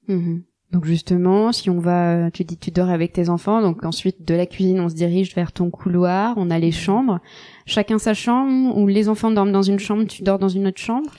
Mhm. 0.07 0.43
Donc 0.71 0.85
justement, 0.85 1.51
si 1.51 1.69
on 1.69 1.79
va, 1.79 2.29
tu 2.31 2.43
dis 2.43 2.57
tu 2.57 2.71
dors 2.71 2.89
avec 2.89 3.13
tes 3.13 3.29
enfants, 3.29 3.61
donc 3.61 3.85
ensuite 3.85 4.25
de 4.25 4.33
la 4.33 4.45
cuisine 4.45 4.79
on 4.79 4.89
se 4.89 4.95
dirige 4.95 5.33
vers 5.35 5.51
ton 5.51 5.69
couloir, 5.69 6.33
on 6.37 6.49
a 6.49 6.59
les 6.59 6.67
mhm. 6.67 6.73
chambres, 6.73 7.19
chacun 7.65 7.99
sa 7.99 8.13
chambre, 8.13 8.75
ou 8.77 8.87
les 8.87 9.07
enfants 9.07 9.31
dorment 9.31 9.51
dans 9.51 9.61
une 9.61 9.79
chambre, 9.79 10.05
tu 10.05 10.23
dors 10.23 10.39
dans 10.39 10.49
une 10.49 10.67
autre 10.67 10.81
chambre? 10.81 11.09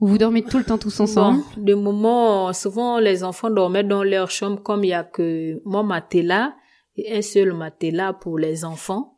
Ou 0.00 0.06
vous 0.06 0.18
dormez 0.18 0.42
tout 0.42 0.58
le 0.58 0.64
temps 0.64 0.78
tous 0.78 0.98
ensemble? 1.00 1.42
bon, 1.56 1.62
De 1.62 1.74
moment, 1.74 2.52
souvent 2.52 2.98
les 3.00 3.24
enfants 3.24 3.50
dormaient 3.50 3.84
dans 3.84 4.04
leur 4.04 4.30
chambre 4.30 4.62
comme 4.62 4.84
il 4.84 4.88
y 4.88 4.94
a 4.94 5.04
que 5.04 5.60
mon 5.64 5.82
matelas 5.82 6.54
et 6.96 7.16
un 7.16 7.22
seul 7.22 7.52
matelas 7.52 8.12
pour 8.12 8.38
les 8.38 8.64
enfants. 8.64 9.13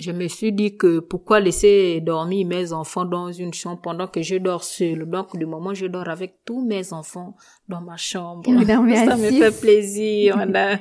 Je 0.00 0.12
me 0.12 0.28
suis 0.28 0.52
dit 0.52 0.76
que 0.76 0.98
pourquoi 1.00 1.40
laisser 1.40 2.00
dormir 2.00 2.46
mes 2.46 2.72
enfants 2.72 3.04
dans 3.04 3.30
une 3.30 3.52
chambre 3.52 3.80
pendant 3.80 4.06
que 4.06 4.22
je 4.22 4.36
dors 4.36 4.64
seule? 4.64 5.08
Donc, 5.08 5.36
du 5.36 5.46
moment 5.46 5.74
je 5.74 5.86
dors 5.86 6.08
avec 6.08 6.36
tous 6.44 6.64
mes 6.64 6.92
enfants 6.92 7.36
dans 7.68 7.80
ma 7.80 7.96
chambre. 7.96 8.42
ça 9.06 9.16
me 9.16 9.30
fait 9.30 9.60
plaisir. 9.60 10.36
ben, 10.48 10.78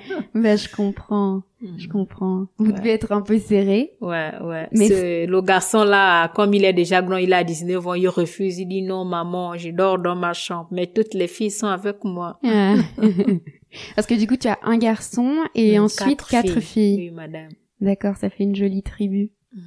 je 0.58 0.76
comprends. 0.76 1.44
Je 1.62 1.88
mm. 1.88 1.92
comprends. 1.92 2.48
Vous 2.58 2.72
devez 2.72 2.92
être 2.92 3.12
un 3.12 3.22
peu 3.22 3.38
serré. 3.38 3.92
Ouais, 4.02 4.32
ouais. 4.42 4.70
Mais 4.72 5.26
le 5.26 5.42
garçon 5.42 5.84
là, 5.84 6.30
comme 6.30 6.54
il 6.54 6.64
est 6.64 6.74
déjà 6.74 7.02
grand, 7.02 7.18
il 7.18 7.34
a 7.34 7.44
19 7.44 7.88
ans, 7.88 7.94
il 7.94 8.08
refuse. 8.08 8.60
Il 8.60 8.68
dit 8.68 8.82
non, 8.82 9.06
maman, 9.06 9.58
je 9.58 9.70
dors 9.70 10.00
dans 10.00 10.16
ma 10.16 10.34
chambre. 10.34 10.68
Mais 10.72 10.88
toutes 10.88 11.14
les 11.14 11.28
filles 11.28 11.52
sont 11.52 11.68
avec 11.68 12.04
moi. 12.04 12.40
Ah. 12.44 12.76
Parce 13.96 14.08
que 14.08 14.16
du 14.16 14.28
coup, 14.28 14.38
tu 14.38 14.48
as 14.48 14.58
un 14.64 14.78
garçon 14.78 15.44
et 15.54 15.78
ensuite 15.80 16.24
quatre, 16.24 16.60
filles. 16.60 16.98
Oui, 16.98 17.12
madame. 17.12 17.50
D'accord, 17.82 18.18
ça 18.18 18.30
fait 18.30 18.44
une 18.44 18.56
jolie 18.56 18.84
tribu. 18.84 19.32
Mm. 19.54 19.60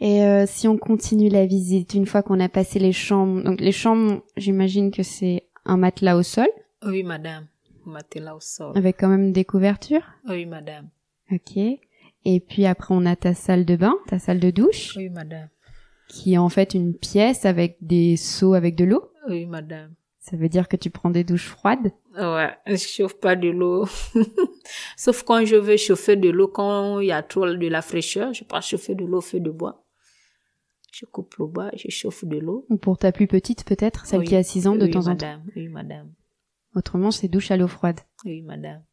Et 0.00 0.24
euh, 0.24 0.44
si 0.46 0.66
on 0.66 0.78
continue 0.78 1.28
la 1.28 1.46
visite, 1.46 1.94
une 1.94 2.06
fois 2.06 2.22
qu'on 2.22 2.40
a 2.40 2.48
passé 2.48 2.78
les 2.78 2.92
chambres, 2.92 3.42
donc 3.42 3.60
les 3.60 3.72
chambres, 3.72 4.22
j'imagine 4.36 4.90
que 4.90 5.02
c'est 5.02 5.44
un 5.64 5.76
matelas 5.76 6.16
au 6.16 6.22
sol? 6.22 6.48
Oui, 6.84 7.02
madame, 7.02 7.46
matelas 7.84 8.34
au 8.34 8.40
sol. 8.40 8.72
Avec 8.76 8.98
quand 8.98 9.08
même 9.08 9.32
des 9.32 9.44
couvertures? 9.44 10.06
Oui, 10.28 10.46
madame. 10.46 10.88
Ok. 11.30 11.56
Et 11.56 12.40
puis 12.40 12.66
après, 12.66 12.94
on 12.94 13.06
a 13.06 13.16
ta 13.16 13.34
salle 13.34 13.64
de 13.64 13.76
bain, 13.76 13.94
ta 14.08 14.18
salle 14.18 14.40
de 14.40 14.50
douche. 14.50 14.96
Oui, 14.96 15.08
madame. 15.10 15.48
Qui 16.08 16.34
est 16.34 16.38
en 16.38 16.48
fait 16.48 16.74
une 16.74 16.94
pièce 16.94 17.44
avec 17.44 17.76
des 17.80 18.16
seaux 18.16 18.54
avec 18.54 18.76
de 18.76 18.84
l'eau. 18.84 19.12
Oui, 19.28 19.46
madame. 19.46 19.94
Ça 20.20 20.36
veut 20.36 20.50
dire 20.50 20.68
que 20.68 20.76
tu 20.76 20.90
prends 20.90 21.08
des 21.08 21.24
douches 21.24 21.48
froides? 21.48 21.92
Ouais, 22.14 22.50
je 22.66 22.76
chauffe 22.76 23.18
pas 23.18 23.36
de 23.36 23.48
l'eau. 23.48 23.86
Sauf 24.96 25.22
quand 25.22 25.44
je 25.46 25.56
veux 25.56 25.78
chauffer 25.78 26.16
de 26.16 26.28
l'eau, 26.28 26.46
quand 26.46 27.00
il 27.00 27.06
y 27.06 27.12
a 27.12 27.22
trop 27.22 27.46
de 27.46 27.66
la 27.68 27.80
fraîcheur, 27.80 28.34
je 28.34 28.44
prends 28.44 28.60
chauffer 28.60 28.94
de 28.94 29.04
l'eau 29.04 29.18
au 29.18 29.22
feu 29.22 29.40
de 29.40 29.50
bois. 29.50 29.86
Je 30.92 31.06
coupe 31.06 31.34
le 31.36 31.46
bois, 31.46 31.70
je 31.74 31.88
chauffe 31.88 32.26
de 32.26 32.36
l'eau. 32.36 32.66
Ou 32.68 32.76
pour 32.76 32.98
ta 32.98 33.12
plus 33.12 33.26
petite 33.26 33.64
peut-être, 33.64 34.04
celle 34.04 34.24
qui 34.24 34.36
a 34.36 34.42
6 34.42 34.66
ans 34.66 34.76
de 34.76 34.86
temps 34.86 35.06
en 35.06 35.16
temps. 35.16 35.42
Oui, 35.56 35.68
madame. 35.68 36.12
Autrement, 36.74 37.10
c'est 37.10 37.28
douche 37.28 37.50
à 37.50 37.56
l'eau 37.56 37.68
froide. 37.68 38.00
Oui, 38.24 38.42
madame. 38.42 38.84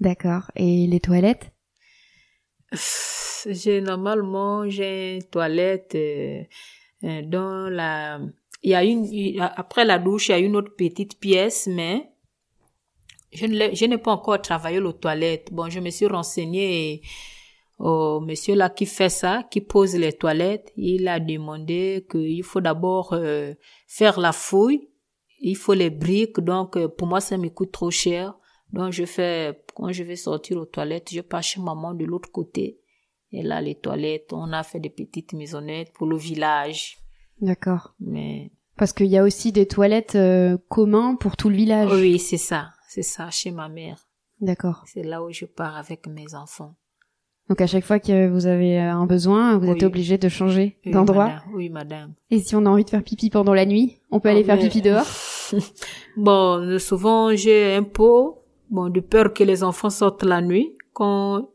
D'accord. 0.00 0.50
Et 0.56 0.86
les 0.86 1.00
toilettes? 1.00 1.52
J'ai 3.46 3.82
normalement 3.82 4.68
j'ai 4.70 5.16
une 5.16 5.24
toilette 5.24 5.94
euh, 5.94 6.42
euh, 7.04 7.22
dans 7.22 7.68
la 7.68 8.18
il 8.64 8.70
y 8.70 8.74
a 8.74 8.82
une, 8.82 9.40
après 9.40 9.84
la 9.84 9.98
douche, 9.98 10.28
il 10.28 10.32
y 10.32 10.34
a 10.34 10.38
une 10.38 10.56
autre 10.56 10.74
petite 10.74 11.20
pièce, 11.20 11.68
mais 11.70 12.10
je 13.30 13.44
ne 13.44 13.74
je 13.74 13.84
n'ai 13.84 13.98
pas 13.98 14.12
encore 14.12 14.40
travaillé 14.40 14.78
aux 14.78 14.92
toilettes. 14.92 15.52
Bon, 15.52 15.68
je 15.68 15.80
me 15.80 15.90
suis 15.90 16.06
renseignée 16.06 17.02
au 17.78 18.20
monsieur 18.20 18.54
là 18.54 18.70
qui 18.70 18.86
fait 18.86 19.10
ça, 19.10 19.42
qui 19.50 19.60
pose 19.60 19.96
les 19.96 20.14
toilettes. 20.14 20.72
Il 20.76 21.08
a 21.08 21.20
demandé 21.20 22.06
qu'il 22.10 22.42
faut 22.42 22.62
d'abord 22.62 23.12
euh, 23.12 23.52
faire 23.86 24.18
la 24.18 24.32
fouille. 24.32 24.88
Il 25.40 25.56
faut 25.56 25.74
les 25.74 25.90
briques. 25.90 26.40
Donc, 26.40 26.78
euh, 26.78 26.88
pour 26.88 27.06
moi, 27.06 27.20
ça 27.20 27.36
me 27.36 27.50
coûte 27.50 27.72
trop 27.72 27.90
cher. 27.90 28.34
Donc, 28.72 28.92
je 28.92 29.04
fais, 29.04 29.62
quand 29.74 29.92
je 29.92 30.04
vais 30.04 30.16
sortir 30.16 30.56
aux 30.56 30.64
toilettes, 30.64 31.10
je 31.12 31.20
passe 31.20 31.48
chez 31.48 31.60
maman 31.60 31.92
de 31.92 32.06
l'autre 32.06 32.32
côté. 32.32 32.80
Et 33.30 33.42
là, 33.42 33.60
les 33.60 33.74
toilettes, 33.74 34.32
on 34.32 34.52
a 34.52 34.62
fait 34.62 34.80
des 34.80 34.88
petites 34.88 35.34
maisonnettes 35.34 35.92
pour 35.92 36.06
le 36.06 36.16
village. 36.16 36.96
D'accord. 37.40 37.94
Mais 38.00 38.52
parce 38.76 38.92
qu'il 38.92 39.06
y 39.06 39.18
a 39.18 39.22
aussi 39.22 39.52
des 39.52 39.66
toilettes 39.66 40.16
euh, 40.16 40.56
communs 40.68 41.16
pour 41.16 41.36
tout 41.36 41.48
le 41.48 41.56
village. 41.56 41.90
Oui, 41.92 42.18
c'est 42.18 42.36
ça, 42.36 42.70
c'est 42.88 43.02
ça, 43.02 43.30
chez 43.30 43.50
ma 43.50 43.68
mère. 43.68 44.06
D'accord. 44.40 44.84
C'est 44.86 45.02
là 45.02 45.22
où 45.22 45.30
je 45.30 45.46
pars 45.46 45.76
avec 45.76 46.06
mes 46.06 46.34
enfants. 46.34 46.74
Donc 47.48 47.60
à 47.60 47.66
chaque 47.66 47.84
fois 47.84 48.00
que 48.00 48.26
vous 48.28 48.46
avez 48.46 48.80
euh, 48.80 48.92
un 48.92 49.06
besoin, 49.06 49.58
vous 49.58 49.68
êtes 49.68 49.82
obligé 49.82 50.16
de 50.16 50.28
changer 50.28 50.78
d'endroit. 50.86 51.42
Oui, 51.52 51.68
madame. 51.68 52.14
Et 52.30 52.40
si 52.40 52.56
on 52.56 52.64
a 52.64 52.70
envie 52.70 52.84
de 52.84 52.90
faire 52.90 53.02
pipi 53.02 53.28
pendant 53.28 53.52
la 53.52 53.66
nuit, 53.66 53.98
on 54.10 54.18
peut 54.18 54.30
aller 54.30 54.42
oh, 54.42 54.46
faire 54.46 54.58
pipi 54.58 54.80
dehors. 54.80 55.06
bon, 56.16 56.78
souvent 56.78 57.34
j'ai 57.36 57.74
un 57.74 57.82
pot, 57.82 58.42
bon, 58.70 58.88
de 58.88 59.00
peur 59.00 59.34
que 59.34 59.44
les 59.44 59.62
enfants 59.62 59.90
sortent 59.90 60.24
la 60.24 60.40
nuit. 60.40 60.74
Quand 60.94 61.50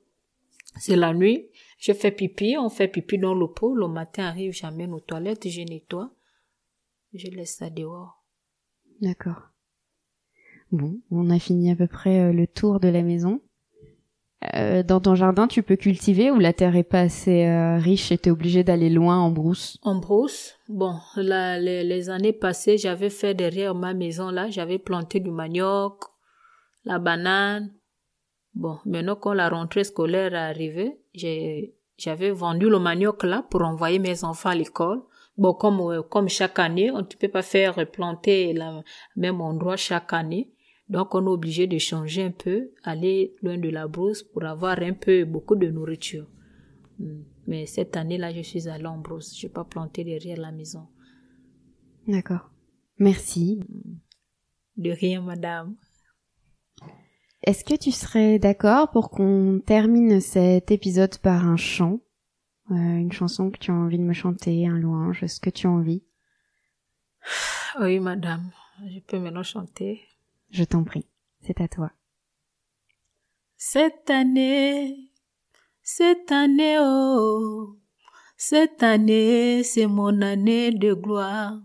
c'est 0.78 0.96
la 0.96 1.14
nuit, 1.14 1.48
je 1.80 1.92
fais 1.94 2.12
pipi, 2.12 2.56
on 2.60 2.70
fait 2.70 2.88
pipi 2.88 3.18
dans 3.18 3.34
le 3.34 3.48
pot. 3.48 3.74
Le 3.74 3.88
matin 3.88 4.26
arrive, 4.26 4.54
j'amène 4.54 4.94
aux 4.94 5.00
toilettes, 5.00 5.50
je 5.50 5.62
nettoie. 5.62 6.12
Je 7.14 7.28
laisse 7.28 7.56
ça 7.56 7.70
dehors. 7.70 8.24
D'accord. 9.02 9.50
Bon, 10.72 11.00
on 11.10 11.30
a 11.30 11.40
fini 11.40 11.72
à 11.72 11.76
peu 11.76 11.88
près 11.88 12.20
euh, 12.20 12.32
le 12.32 12.46
tour 12.46 12.80
de 12.80 12.88
la 12.88 13.02
maison. 13.02 13.42
Euh, 14.56 14.84
dans 14.84 15.02
ton 15.02 15.16
jardin, 15.16 15.48
tu 15.48 15.64
peux 15.64 15.76
cultiver 15.76 16.32
ou 16.32 16.40
la 16.40 16.54
terre 16.54 16.76
est 16.76 16.84
pas 16.84 17.02
assez 17.02 17.46
euh, 17.46 17.78
riche 17.78 18.12
et 18.12 18.18
t'es 18.18 18.32
obligé 18.32 18.64
d'aller 18.64 18.90
loin 18.90 19.18
en 19.18 19.32
brousse? 19.32 19.78
En 19.82 19.96
brousse? 19.96 20.56
Bon, 20.70 20.96
là, 21.18 21.60
les, 21.60 22.10
années 22.10 22.34
passées, 22.34 22.78
j'avais 22.78 23.10
fait 23.10 23.34
derrière 23.34 23.76
ma 23.76 23.94
maison 23.94 24.30
là, 24.30 24.50
j'avais 24.50 24.80
planté 24.80 25.20
du 25.20 25.32
manioc, 25.32 26.06
la 26.86 27.00
banane. 27.00 27.74
Bon, 28.54 28.78
maintenant 28.86 29.16
quand 29.16 29.34
la 29.34 29.50
rentrée 29.50 29.84
scolaire 29.84 30.34
est 30.34 30.38
arrivée, 30.38 31.02
j'avais 31.98 32.32
vendu 32.32 32.70
le 32.70 32.80
manioc 32.80 33.24
là 33.24 33.46
pour 33.50 33.62
envoyer 33.64 34.00
mes 34.00 34.24
enfants 34.24 34.50
à 34.50 34.56
l'école. 34.56 35.02
Bon, 35.40 35.54
comme, 35.54 35.80
euh, 35.80 36.02
comme 36.02 36.28
chaque 36.28 36.60
année, 36.60 36.92
on 36.92 36.98
ne 36.98 37.04
peut 37.04 37.30
pas 37.30 37.42
faire 37.42 37.90
planter 37.90 38.52
le 38.52 38.82
même 39.16 39.40
endroit 39.40 39.78
chaque 39.78 40.12
année. 40.12 40.52
Donc, 40.90 41.16
on 41.16 41.26
est 41.26 41.30
obligé 41.30 41.66
de 41.66 41.78
changer 41.78 42.24
un 42.24 42.32
peu, 42.32 42.72
aller 42.84 43.36
loin 43.42 43.58
de 43.58 43.70
la 43.70 43.88
brousse 43.88 44.22
pour 44.22 44.44
avoir 44.44 44.82
un 44.82 44.92
peu, 44.92 45.24
beaucoup 45.24 45.56
de 45.56 45.68
nourriture. 45.70 46.28
Hmm. 47.00 47.22
Mais 47.48 47.66
cette 47.68 47.96
année-là, 47.96 48.34
je 48.34 48.42
suis 48.42 48.68
allée 48.68 48.86
en 48.86 48.98
brousse. 48.98 49.34
Je 49.40 49.48
n'ai 49.48 49.54
pas 49.54 49.64
planté 49.64 50.04
derrière 50.04 50.38
la 50.38 50.52
maison. 50.52 50.88
D'accord. 52.06 52.52
Merci. 52.98 53.62
Hmm. 53.70 53.96
De 54.76 54.92
rien, 54.92 55.22
madame. 55.22 55.78
Est-ce 57.44 57.64
que 57.64 57.76
tu 57.76 57.92
serais 57.92 58.40
d'accord 58.40 58.92
pour 58.92 59.10
qu'on 59.10 59.62
termine 59.66 60.20
cet 60.20 60.70
épisode 60.72 61.18
par 61.20 61.46
un 61.46 61.56
chant? 61.56 62.02
Euh, 62.72 62.76
une 62.76 63.12
chanson 63.12 63.50
que 63.50 63.58
tu 63.58 63.72
as 63.72 63.74
envie 63.74 63.98
de 63.98 64.04
me 64.04 64.14
chanter, 64.14 64.68
un 64.68 64.78
louange, 64.78 65.26
ce 65.26 65.40
que 65.40 65.50
tu 65.50 65.68
as 65.68 65.72
envie. 65.72 66.04
Oui, 67.80 68.00
madame. 68.00 68.52
Je 68.88 69.00
peux 69.00 69.20
maintenant 69.20 69.44
chanter. 69.44 70.02
Je 70.52 70.64
t'en 70.64 70.84
prie. 70.84 71.06
C'est 71.42 71.62
à 71.62 71.68
toi. 71.68 71.92
Cette 73.58 74.10
année, 74.10 75.12
cette 75.82 76.32
année, 76.32 76.78
oh, 76.80 77.78
cette 78.38 78.84
année, 78.84 79.64
c'est 79.64 79.88
mon 79.88 80.22
année 80.22 80.72
de 80.72 80.94
gloire. 80.94 81.60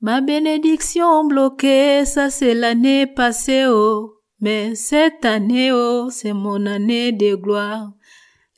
Ma 0.00 0.20
bénédiction 0.20 1.24
bloquée, 1.24 2.04
ça 2.04 2.30
c'est 2.30 2.54
l'année 2.54 3.06
passée, 3.06 3.64
oh. 3.66 4.20
Mais 4.40 4.74
cette 4.74 5.24
année, 5.24 5.72
oh, 5.72 6.08
c'est 6.10 6.34
mon 6.34 6.66
année 6.66 7.12
de 7.12 7.34
gloire. 7.34 7.92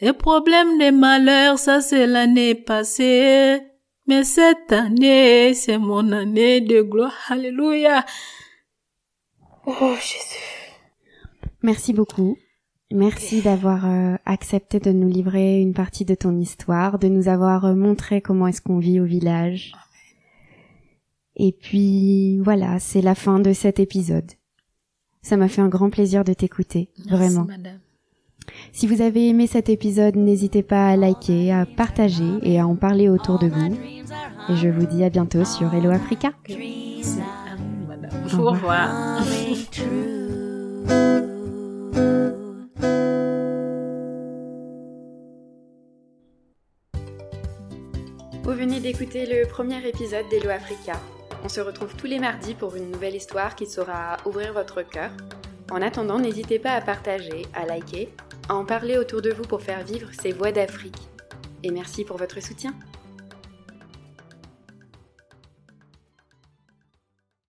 Les 0.01 0.13
problèmes, 0.13 0.79
les 0.79 0.93
malheurs, 0.93 1.59
ça 1.59 1.81
c'est 1.81 2.07
l'année 2.07 2.55
passée. 2.55 3.61
Mais 4.07 4.25
cette 4.25 4.71
année, 4.71 5.55
c'est 5.55 5.79
mon 5.79 6.13
année 6.13 6.61
de 6.61 6.83
gloire. 6.83 7.15
Alléluia. 7.29 8.05
Oh 9.67 9.95
Jésus. 9.95 10.43
Merci 11.63 11.93
beaucoup. 11.93 12.37
Merci 12.93 13.43
d'avoir 13.43 13.85
euh, 13.87 14.17
accepté 14.27 14.79
de 14.79 14.93
nous 14.93 15.09
livrer 15.09 15.61
une 15.61 15.75
partie 15.75 16.05
de 16.05 16.15
ton 16.15 16.39
histoire, 16.39 17.01
de 17.01 17.09
nous 17.09 17.27
avoir 17.27 17.65
euh, 17.65 17.75
montré 17.75 18.21
comment 18.21 18.47
est-ce 18.47 18.61
qu'on 18.61 18.79
vit 18.79 19.01
au 19.01 19.05
village. 19.05 19.73
Et 21.35 21.53
puis 21.53 22.39
voilà, 22.39 22.79
c'est 22.79 23.03
la 23.03 23.17
fin 23.17 23.41
de 23.41 23.53
cet 23.53 23.81
épisode. 23.81 24.31
Ça 25.23 25.37
m'a 25.37 25.49
fait 25.49 25.63
un 25.63 25.69
grand 25.69 25.91
plaisir 25.91 26.23
de 26.23 26.33
t'écouter, 26.33 26.91
vraiment. 27.09 27.45
Madame. 27.45 27.81
Si 28.73 28.87
vous 28.87 29.01
avez 29.01 29.29
aimé 29.29 29.47
cet 29.47 29.69
épisode, 29.69 30.17
n'hésitez 30.17 30.63
pas 30.63 30.89
à 30.89 30.97
liker, 30.97 31.53
à 31.53 31.67
partager 31.67 32.39
et 32.43 32.61
à 32.61 32.67
en 32.67 32.77
parler 32.77 33.09
autour 33.09 33.39
de 33.39 33.49
vous. 33.49 33.77
Et 34.49 34.57
je 34.57 34.69
vous 34.69 34.87
dis 34.87 35.03
à 35.03 35.11
bientôt 35.11 35.45
sur 35.45 35.73
Hello 35.75 35.91
Africa. 35.91 36.33
Au 38.39 38.51
revoir. 38.51 39.23
Vous 48.43 48.53
venez 48.53 48.79
d'écouter 48.81 49.27
le 49.27 49.49
premier 49.49 49.87
épisode 49.89 50.25
d'Hello 50.31 50.51
Africa. 50.51 50.93
On 51.45 51.49
se 51.49 51.61
retrouve 51.61 51.95
tous 51.97 52.07
les 52.07 52.19
mardis 52.19 52.55
pour 52.55 52.77
une 52.77 52.91
nouvelle 52.91 53.15
histoire 53.15 53.57
qui 53.57 53.67
saura 53.67 54.19
ouvrir 54.25 54.53
votre 54.53 54.83
cœur. 54.83 55.11
En 55.71 55.83
attendant, 55.83 56.19
n'hésitez 56.21 56.59
pas 56.59 56.73
à 56.73 56.81
partager, 56.81 57.45
à 57.55 57.67
liker 57.67 58.09
à 58.49 58.55
en 58.55 58.65
parler 58.65 58.99
autour 58.99 59.23
de 59.23 59.31
vous 59.31 59.45
pour 59.45 59.63
faire 59.63 59.85
vivre 59.85 60.09
ces 60.13 60.33
voix 60.33 60.53
d'Afrique. 60.53 61.09
Et 61.63 61.71
merci 61.71 62.05
pour 62.05 62.17
votre 62.17 62.41
soutien. 62.41 62.75